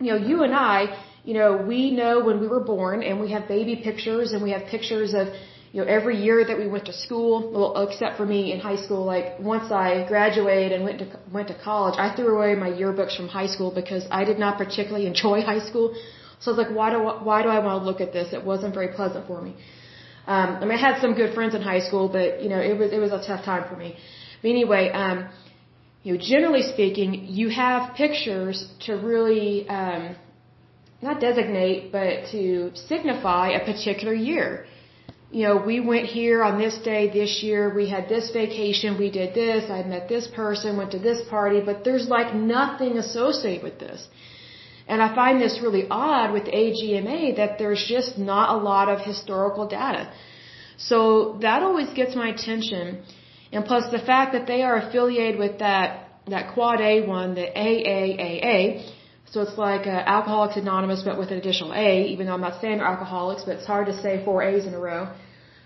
You 0.00 0.12
know, 0.12 0.20
you 0.30 0.44
and 0.44 0.54
I, 0.54 0.78
you 1.24 1.34
know, 1.34 1.56
we 1.56 1.90
know 1.90 2.24
when 2.24 2.40
we 2.40 2.48
were 2.48 2.64
born 2.74 3.02
and 3.02 3.20
we 3.20 3.30
have 3.32 3.46
baby 3.48 3.76
pictures 3.76 4.32
and 4.32 4.42
we 4.42 4.50
have 4.50 4.64
pictures 4.66 5.12
of 5.14 5.28
you 5.72 5.80
know, 5.80 5.86
every 5.98 6.16
year 6.22 6.44
that 6.44 6.58
we 6.58 6.66
went 6.68 6.84
to 6.84 6.92
school, 6.92 7.50
well, 7.54 7.70
except 7.88 8.18
for 8.18 8.26
me 8.26 8.52
in 8.52 8.60
high 8.60 8.76
school, 8.84 9.04
like 9.06 9.40
once 9.40 9.72
I 9.72 10.04
graduated 10.06 10.72
and 10.72 10.84
went 10.84 10.98
to 10.98 11.06
went 11.32 11.48
to 11.48 11.56
college, 11.68 11.94
I 11.98 12.14
threw 12.14 12.36
away 12.36 12.54
my 12.54 12.70
yearbooks 12.80 13.16
from 13.16 13.28
high 13.28 13.46
school 13.54 13.70
because 13.74 14.04
I 14.10 14.24
did 14.24 14.38
not 14.38 14.58
particularly 14.58 15.06
enjoy 15.06 15.40
high 15.52 15.64
school. 15.68 15.94
So 16.40 16.50
I 16.50 16.54
was 16.54 16.60
like, 16.64 16.74
why 16.76 16.90
do 16.90 16.98
why 17.28 17.42
do 17.42 17.48
I 17.48 17.58
want 17.66 17.80
to 17.80 17.84
look 17.88 18.00
at 18.06 18.12
this? 18.12 18.34
It 18.34 18.44
wasn't 18.44 18.74
very 18.74 18.88
pleasant 18.98 19.26
for 19.26 19.40
me. 19.40 19.54
Um, 20.26 20.50
I 20.60 20.64
mean, 20.66 20.76
I 20.78 20.82
had 20.88 21.00
some 21.00 21.14
good 21.14 21.34
friends 21.34 21.54
in 21.54 21.62
high 21.62 21.80
school, 21.80 22.06
but 22.08 22.42
you 22.42 22.50
know, 22.50 22.60
it 22.60 22.76
was 22.80 22.92
it 22.92 22.98
was 22.98 23.12
a 23.12 23.22
tough 23.26 23.44
time 23.44 23.64
for 23.70 23.76
me. 23.76 23.96
But 24.42 24.48
anyway, 24.48 24.90
um, 24.90 25.28
you 26.02 26.12
know, 26.12 26.20
generally 26.20 26.64
speaking, 26.74 27.26
you 27.40 27.48
have 27.48 27.94
pictures 27.94 28.68
to 28.86 28.92
really 29.12 29.66
um, 29.68 30.16
not 31.00 31.18
designate, 31.20 31.90
but 31.92 32.26
to 32.32 32.72
signify 32.74 33.44
a 33.60 33.64
particular 33.64 34.12
year 34.12 34.66
you 35.32 35.44
know, 35.46 35.56
we 35.70 35.80
went 35.80 36.06
here 36.18 36.38
on 36.48 36.58
this 36.58 36.76
day 36.90 37.02
this 37.20 37.42
year, 37.42 37.60
we 37.74 37.88
had 37.88 38.06
this 38.14 38.30
vacation, 38.32 38.98
we 38.98 39.10
did 39.10 39.34
this, 39.34 39.70
I 39.70 39.82
met 39.82 40.06
this 40.06 40.26
person, 40.40 40.76
went 40.76 40.90
to 40.90 40.98
this 40.98 41.20
party, 41.30 41.60
but 41.68 41.84
there's 41.84 42.06
like 42.16 42.34
nothing 42.34 42.98
associated 42.98 43.62
with 43.68 43.78
this. 43.78 44.06
And 44.86 45.00
I 45.00 45.14
find 45.14 45.40
this 45.40 45.60
really 45.62 45.86
odd 45.90 46.32
with 46.34 46.44
AGMA 46.44 47.36
that 47.36 47.58
there's 47.58 47.82
just 47.96 48.18
not 48.18 48.46
a 48.56 48.58
lot 48.70 48.90
of 48.90 49.00
historical 49.00 49.66
data. 49.66 50.12
So 50.76 51.38
that 51.40 51.62
always 51.62 51.90
gets 52.00 52.14
my 52.14 52.28
attention. 52.28 53.02
And 53.52 53.64
plus 53.64 53.90
the 53.90 54.04
fact 54.10 54.34
that 54.34 54.46
they 54.46 54.62
are 54.62 54.76
affiliated 54.76 55.38
with 55.38 55.60
that, 55.60 56.08
that 56.28 56.52
Quad 56.52 56.80
A 56.80 57.06
one, 57.06 57.34
the 57.34 57.46
AAAA, 57.46 58.84
so 59.32 59.40
it's 59.40 59.56
like 59.56 59.86
uh, 59.86 60.14
Alcoholics 60.16 60.56
Anonymous, 60.56 61.02
but 61.02 61.18
with 61.18 61.30
an 61.30 61.38
additional 61.38 61.72
A, 61.72 61.90
even 62.12 62.26
though 62.26 62.34
I'm 62.34 62.46
not 62.48 62.60
saying 62.60 62.80
alcoholics, 62.80 63.44
but 63.46 63.56
it's 63.56 63.68
hard 63.74 63.86
to 63.86 63.96
say 64.02 64.22
four 64.26 64.42
A's 64.42 64.66
in 64.66 64.74
a 64.74 64.78
row. 64.78 65.02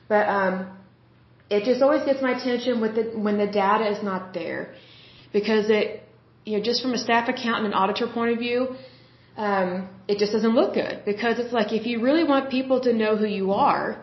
But 0.08 0.28
um, 0.28 0.54
it 1.50 1.64
just 1.64 1.82
always 1.82 2.04
gets 2.04 2.22
my 2.22 2.32
attention 2.38 2.80
with 2.80 2.94
the, 2.94 3.04
when 3.26 3.38
the 3.38 3.48
data 3.48 3.90
is 3.94 4.04
not 4.04 4.32
there, 4.32 4.72
because 5.32 5.68
it, 5.68 6.04
you 6.44 6.56
know, 6.56 6.62
just 6.62 6.80
from 6.80 6.92
a 6.94 6.98
staff 7.06 7.28
accountant 7.28 7.66
and 7.66 7.74
auditor 7.74 8.06
point 8.06 8.30
of 8.34 8.38
view, 8.38 8.76
um, 9.36 9.88
it 10.06 10.18
just 10.18 10.30
doesn't 10.30 10.54
look 10.54 10.74
good. 10.74 11.02
Because 11.04 11.40
it's 11.40 11.52
like 11.52 11.72
if 11.72 11.86
you 11.86 12.00
really 12.00 12.22
want 12.22 12.50
people 12.50 12.80
to 12.82 12.92
know 12.92 13.16
who 13.16 13.26
you 13.26 13.52
are, 13.52 14.00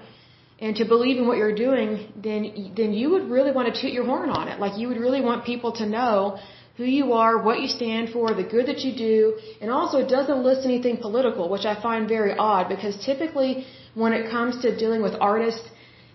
and 0.60 0.76
to 0.76 0.86
believe 0.86 1.18
in 1.18 1.26
what 1.28 1.38
you're 1.38 1.56
doing, 1.56 2.12
then 2.16 2.74
then 2.76 2.92
you 2.94 3.10
would 3.12 3.30
really 3.30 3.52
want 3.52 3.74
to 3.74 3.82
toot 3.82 3.92
your 3.92 4.06
horn 4.06 4.30
on 4.30 4.48
it. 4.50 4.60
Like 4.60 4.78
you 4.78 4.88
would 4.90 4.98
really 4.98 5.22
want 5.22 5.46
people 5.46 5.72
to 5.80 5.86
know 5.86 6.38
who 6.78 6.86
you 6.86 7.14
are, 7.14 7.34
what 7.48 7.62
you 7.62 7.68
stand 7.68 8.10
for, 8.10 8.34
the 8.34 8.44
good 8.56 8.66
that 8.66 8.80
you 8.80 8.94
do, 8.96 9.40
and 9.62 9.70
also 9.70 10.00
it 10.00 10.10
doesn't 10.10 10.42
list 10.44 10.66
anything 10.66 10.98
political, 10.98 11.48
which 11.50 11.66
I 11.66 11.80
find 11.80 12.08
very 12.08 12.36
odd 12.36 12.68
because 12.68 12.96
typically 13.06 13.66
when 13.94 14.12
it 14.14 14.32
comes 14.32 14.62
to 14.64 14.76
dealing 14.76 15.02
with 15.04 15.14
artists 15.20 15.68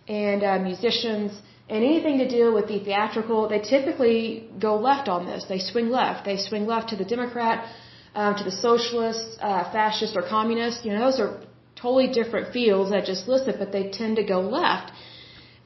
and 0.08 0.42
uh, 0.42 0.58
musicians 0.58 1.30
and 1.68 1.84
anything 1.84 2.18
to 2.18 2.28
deal 2.28 2.52
with 2.52 2.66
the 2.66 2.78
theatrical, 2.80 3.48
they 3.48 3.60
typically 3.60 4.48
go 4.58 4.76
left 4.76 5.08
on 5.08 5.26
this. 5.26 5.44
They 5.48 5.60
swing 5.60 5.90
left. 5.90 6.24
They 6.24 6.38
swing 6.38 6.66
left 6.66 6.88
to 6.88 6.96
the 6.96 7.04
Democrat, 7.04 7.66
um, 8.14 8.34
to 8.36 8.42
the 8.42 8.50
socialist, 8.50 9.38
uh, 9.40 9.70
fascist, 9.70 10.16
or 10.16 10.22
communist. 10.22 10.84
You 10.84 10.92
know, 10.94 11.00
those 11.00 11.20
are 11.20 11.40
totally 11.76 12.08
different 12.08 12.52
fields 12.52 12.90
that 12.90 13.04
just 13.04 13.28
listed, 13.28 13.56
but 13.58 13.70
they 13.70 13.90
tend 13.90 14.16
to 14.16 14.24
go 14.24 14.40
left. 14.40 14.92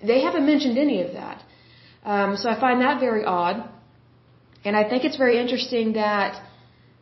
They 0.05 0.21
haven't 0.23 0.45
mentioned 0.45 0.77
any 0.77 1.01
of 1.03 1.13
that. 1.13 1.43
Um, 2.05 2.37
so 2.37 2.51
I 2.51 2.61
find 2.61 2.83
that 2.83 3.01
very 3.01 3.25
odd. 3.25 3.69
And 4.65 4.77
I 4.77 4.89
think 4.89 5.05
it's 5.05 5.17
very 5.17 5.39
interesting 5.39 5.95
that 5.95 6.41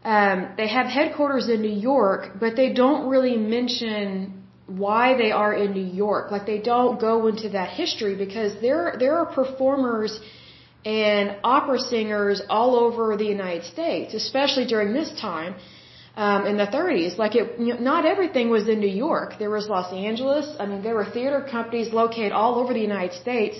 um, 0.04 0.48
they 0.56 0.68
have 0.68 0.86
headquarters 0.86 1.48
in 1.48 1.60
New 1.60 1.78
York, 1.92 2.40
but 2.40 2.56
they 2.56 2.72
don't 2.72 3.08
really 3.08 3.36
mention 3.36 4.44
why 4.66 5.16
they 5.16 5.30
are 5.30 5.52
in 5.52 5.72
New 5.72 5.90
York. 6.04 6.30
Like 6.30 6.46
they 6.46 6.58
don't 6.58 7.00
go 7.00 7.26
into 7.26 7.50
that 7.50 7.70
history 7.70 8.14
because 8.14 8.52
there 8.60 8.96
there 8.98 9.16
are 9.18 9.26
performers 9.26 10.20
and 10.84 11.36
opera 11.44 11.78
singers 11.78 12.40
all 12.48 12.76
over 12.76 13.16
the 13.16 13.26
United 13.26 13.64
States, 13.64 14.14
especially 14.14 14.66
during 14.66 14.94
this 14.94 15.10
time 15.20 15.54
um, 16.16 16.46
in 16.46 16.56
the 16.56 16.66
30s. 16.66 17.18
Like 17.18 17.34
it, 17.34 17.60
not 17.90 18.06
everything 18.06 18.48
was 18.48 18.68
in 18.68 18.80
New 18.80 18.94
York. 19.08 19.34
There 19.38 19.50
was 19.50 19.68
Los 19.68 19.92
Angeles. 19.92 20.46
I 20.58 20.66
mean, 20.66 20.82
there 20.82 20.94
were 20.94 21.04
theater 21.04 21.46
companies 21.50 21.92
located 21.92 22.32
all 22.32 22.54
over 22.60 22.72
the 22.72 22.80
United 22.80 23.14
States. 23.20 23.58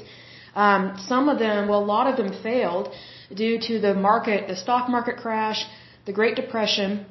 Um, 0.55 0.97
some 1.07 1.29
of 1.29 1.39
them, 1.39 1.69
well, 1.69 1.85
a 1.85 1.91
lot 1.97 2.07
of 2.07 2.17
them 2.17 2.33
failed 2.43 2.89
due 3.35 3.59
to 3.69 3.79
the 3.81 3.95
market, 3.95 4.49
the 4.49 4.57
stock 4.57 4.88
market 4.88 5.16
crash, 5.16 5.64
the 6.07 6.12
Great 6.12 6.37
Depression, 6.37 7.07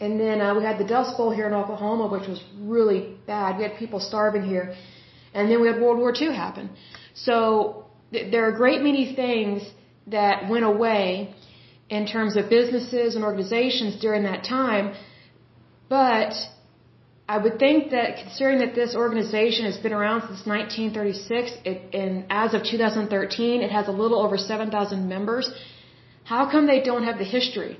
and 0.00 0.20
then 0.20 0.40
uh, 0.40 0.54
we 0.54 0.62
had 0.62 0.78
the 0.78 0.84
Dust 0.84 1.16
Bowl 1.16 1.30
here 1.30 1.46
in 1.46 1.54
Oklahoma, 1.54 2.06
which 2.06 2.28
was 2.28 2.42
really 2.60 3.16
bad. 3.26 3.56
We 3.56 3.64
had 3.64 3.76
people 3.76 4.00
starving 4.00 4.44
here, 4.44 4.74
and 5.34 5.50
then 5.50 5.60
we 5.60 5.66
had 5.68 5.80
World 5.80 5.98
War 5.98 6.12
II 6.14 6.32
happen. 6.34 6.70
So 7.14 7.86
th- 8.12 8.30
there 8.30 8.44
are 8.46 8.52
a 8.54 8.56
great 8.56 8.82
many 8.82 9.14
things 9.14 9.62
that 10.06 10.48
went 10.48 10.64
away 10.64 11.34
in 11.88 12.06
terms 12.06 12.36
of 12.36 12.48
businesses 12.48 13.16
and 13.16 13.24
organizations 13.24 13.98
during 14.00 14.22
that 14.24 14.44
time, 14.44 14.94
but 15.88 16.32
I 17.34 17.36
would 17.36 17.58
think 17.58 17.90
that 17.90 18.16
considering 18.22 18.60
that 18.60 18.74
this 18.74 18.94
organization 18.94 19.66
has 19.70 19.76
been 19.76 19.92
around 19.92 20.20
since 20.28 20.46
1936, 20.46 21.52
it, 21.70 21.94
and 21.94 22.24
as 22.30 22.54
of 22.54 22.62
2013, 22.62 23.60
it 23.60 23.70
has 23.70 23.86
a 23.86 23.92
little 24.02 24.18
over 24.24 24.38
7,000 24.38 25.08
members. 25.08 25.50
How 26.24 26.50
come 26.50 26.66
they 26.66 26.80
don't 26.80 27.04
have 27.04 27.18
the 27.18 27.30
history? 27.38 27.78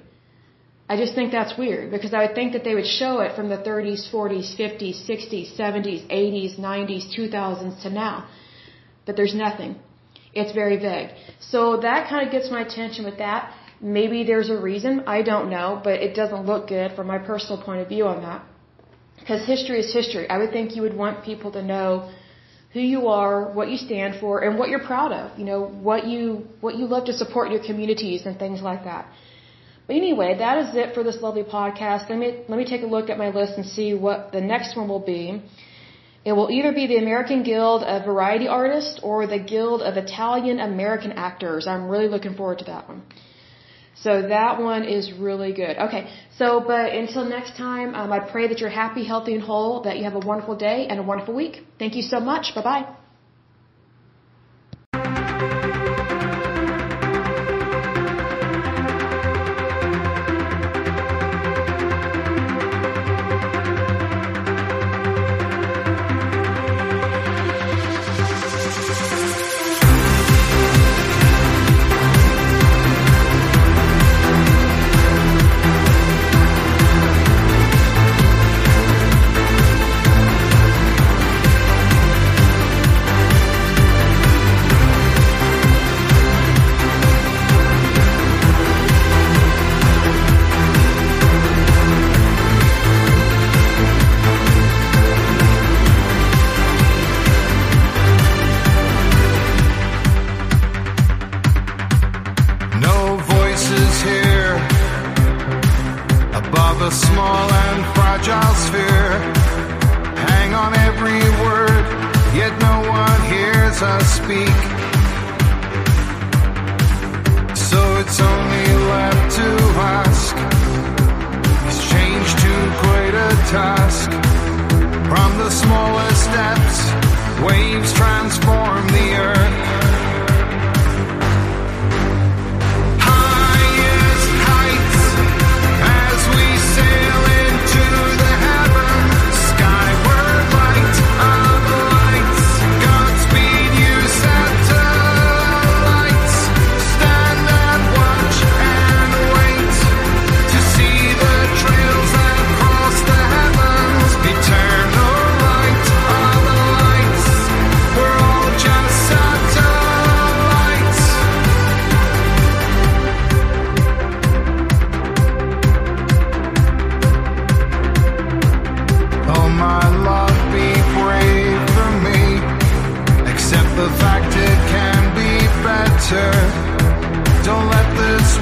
I 0.91 0.97
just 0.97 1.15
think 1.15 1.33
that's 1.33 1.57
weird 1.57 1.91
because 1.91 2.13
I 2.13 2.21
would 2.25 2.35
think 2.35 2.53
that 2.53 2.65
they 2.65 2.75
would 2.75 2.91
show 3.01 3.21
it 3.21 3.35
from 3.37 3.49
the 3.49 3.59
30s, 3.69 4.03
40s, 4.11 4.49
50s, 4.63 4.97
60s, 5.09 5.57
70s, 5.57 6.03
80s, 6.27 6.59
90s, 6.59 7.05
2000s 7.19 7.83
to 7.83 7.91
now. 7.91 8.27
But 9.07 9.17
there's 9.17 9.35
nothing. 9.35 9.77
It's 10.35 10.53
very 10.53 10.77
vague. 10.77 11.11
So 11.41 11.79
that 11.89 12.09
kind 12.11 12.27
of 12.27 12.33
gets 12.33 12.51
my 12.51 12.63
attention 12.69 13.05
with 13.07 13.19
that. 13.19 13.51
Maybe 13.81 14.25
there's 14.25 14.51
a 14.51 14.59
reason. 14.71 15.05
I 15.07 15.23
don't 15.23 15.49
know, 15.49 15.81
but 15.83 15.95
it 16.07 16.15
doesn't 16.15 16.45
look 16.45 16.69
good 16.69 16.93
from 16.93 17.07
my 17.07 17.19
personal 17.19 17.63
point 17.63 17.81
of 17.81 17.89
view 17.89 18.07
on 18.07 18.23
that. 18.23 18.43
Because 19.21 19.47
history 19.47 19.81
is 19.81 19.93
history. 19.93 20.29
I 20.29 20.39
would 20.39 20.53
think 20.53 20.77
you 20.77 20.83
would 20.83 20.97
want 20.97 21.25
people 21.25 21.51
to 21.53 21.63
know 21.63 22.11
who 22.73 22.81
you 22.81 23.09
are, 23.09 23.53
what 23.53 23.71
you 23.71 23.77
stand 23.77 24.21
for, 24.21 24.41
and 24.45 24.59
what 24.59 24.69
you're 24.69 24.87
proud 24.93 25.13
of. 25.13 25.39
You 25.39 25.45
know, 25.45 25.61
what 25.89 26.07
you 26.07 26.47
what 26.61 26.77
you 26.77 26.87
love 26.87 27.05
to 27.07 27.13
support 27.13 27.51
your 27.51 27.63
communities 27.71 28.27
and 28.27 28.39
things 28.39 28.61
like 28.61 28.85
that. 28.85 29.07
But 29.87 29.97
anyway, 29.97 30.37
that 30.39 30.59
is 30.59 30.75
it 30.75 30.95
for 30.95 31.03
this 31.03 31.21
lovely 31.23 31.45
podcast. 31.45 32.11
Let 32.11 32.19
me 32.19 32.29
let 32.49 32.59
me 32.59 32.67
take 32.73 32.83
a 32.83 32.91
look 32.97 33.09
at 33.09 33.19
my 33.25 33.31
list 33.31 33.55
and 33.57 33.67
see 33.67 33.95
what 33.95 34.33
the 34.33 34.41
next 34.41 34.77
one 34.77 34.89
will 34.89 35.07
be. 35.17 35.43
It 36.25 36.33
will 36.33 36.51
either 36.51 36.73
be 36.73 36.87
the 36.87 36.99
American 36.99 37.43
Guild 37.43 37.83
of 37.83 38.05
Variety 38.05 38.49
Artists 38.49 39.01
or 39.03 39.27
the 39.27 39.39
Guild 39.39 39.81
of 39.81 39.97
Italian 39.97 40.61
American 40.61 41.13
Actors. 41.13 41.67
I'm 41.67 41.89
really 41.89 42.09
looking 42.09 42.35
forward 42.35 42.59
to 42.59 42.67
that 42.67 42.89
one. 42.89 43.03
So 44.03 44.23
that 44.23 44.61
one 44.61 44.85
is 44.85 45.13
really 45.13 45.53
good. 45.53 45.77
Okay, 45.87 46.09
so 46.39 46.61
but 46.61 46.93
until 46.93 47.25
next 47.25 47.57
time, 47.57 47.95
um, 47.95 48.13
I 48.13 48.21
pray 48.21 48.47
that 48.49 48.61
you're 48.61 48.77
happy, 48.85 49.05
healthy, 49.05 49.35
and 49.35 49.43
whole, 49.43 49.83
that 49.83 49.99
you 49.99 50.05
have 50.05 50.15
a 50.15 50.25
wonderful 50.31 50.57
day 50.57 50.87
and 50.89 51.01
a 51.01 51.03
wonderful 51.03 51.35
week. 51.35 51.65
Thank 51.79 51.97
you 51.97 52.03
so 52.03 52.21
much. 52.21 52.55
Bye 52.55 52.63
bye. 52.63 53.08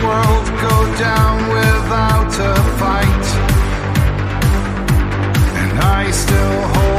world 0.04 0.46
go 0.68 0.76
down 0.98 1.36
without 1.48 2.32
a 2.50 2.54
fight. 2.80 3.26
And 5.60 5.78
I 5.80 6.10
still 6.10 6.60
hold. 6.74 6.95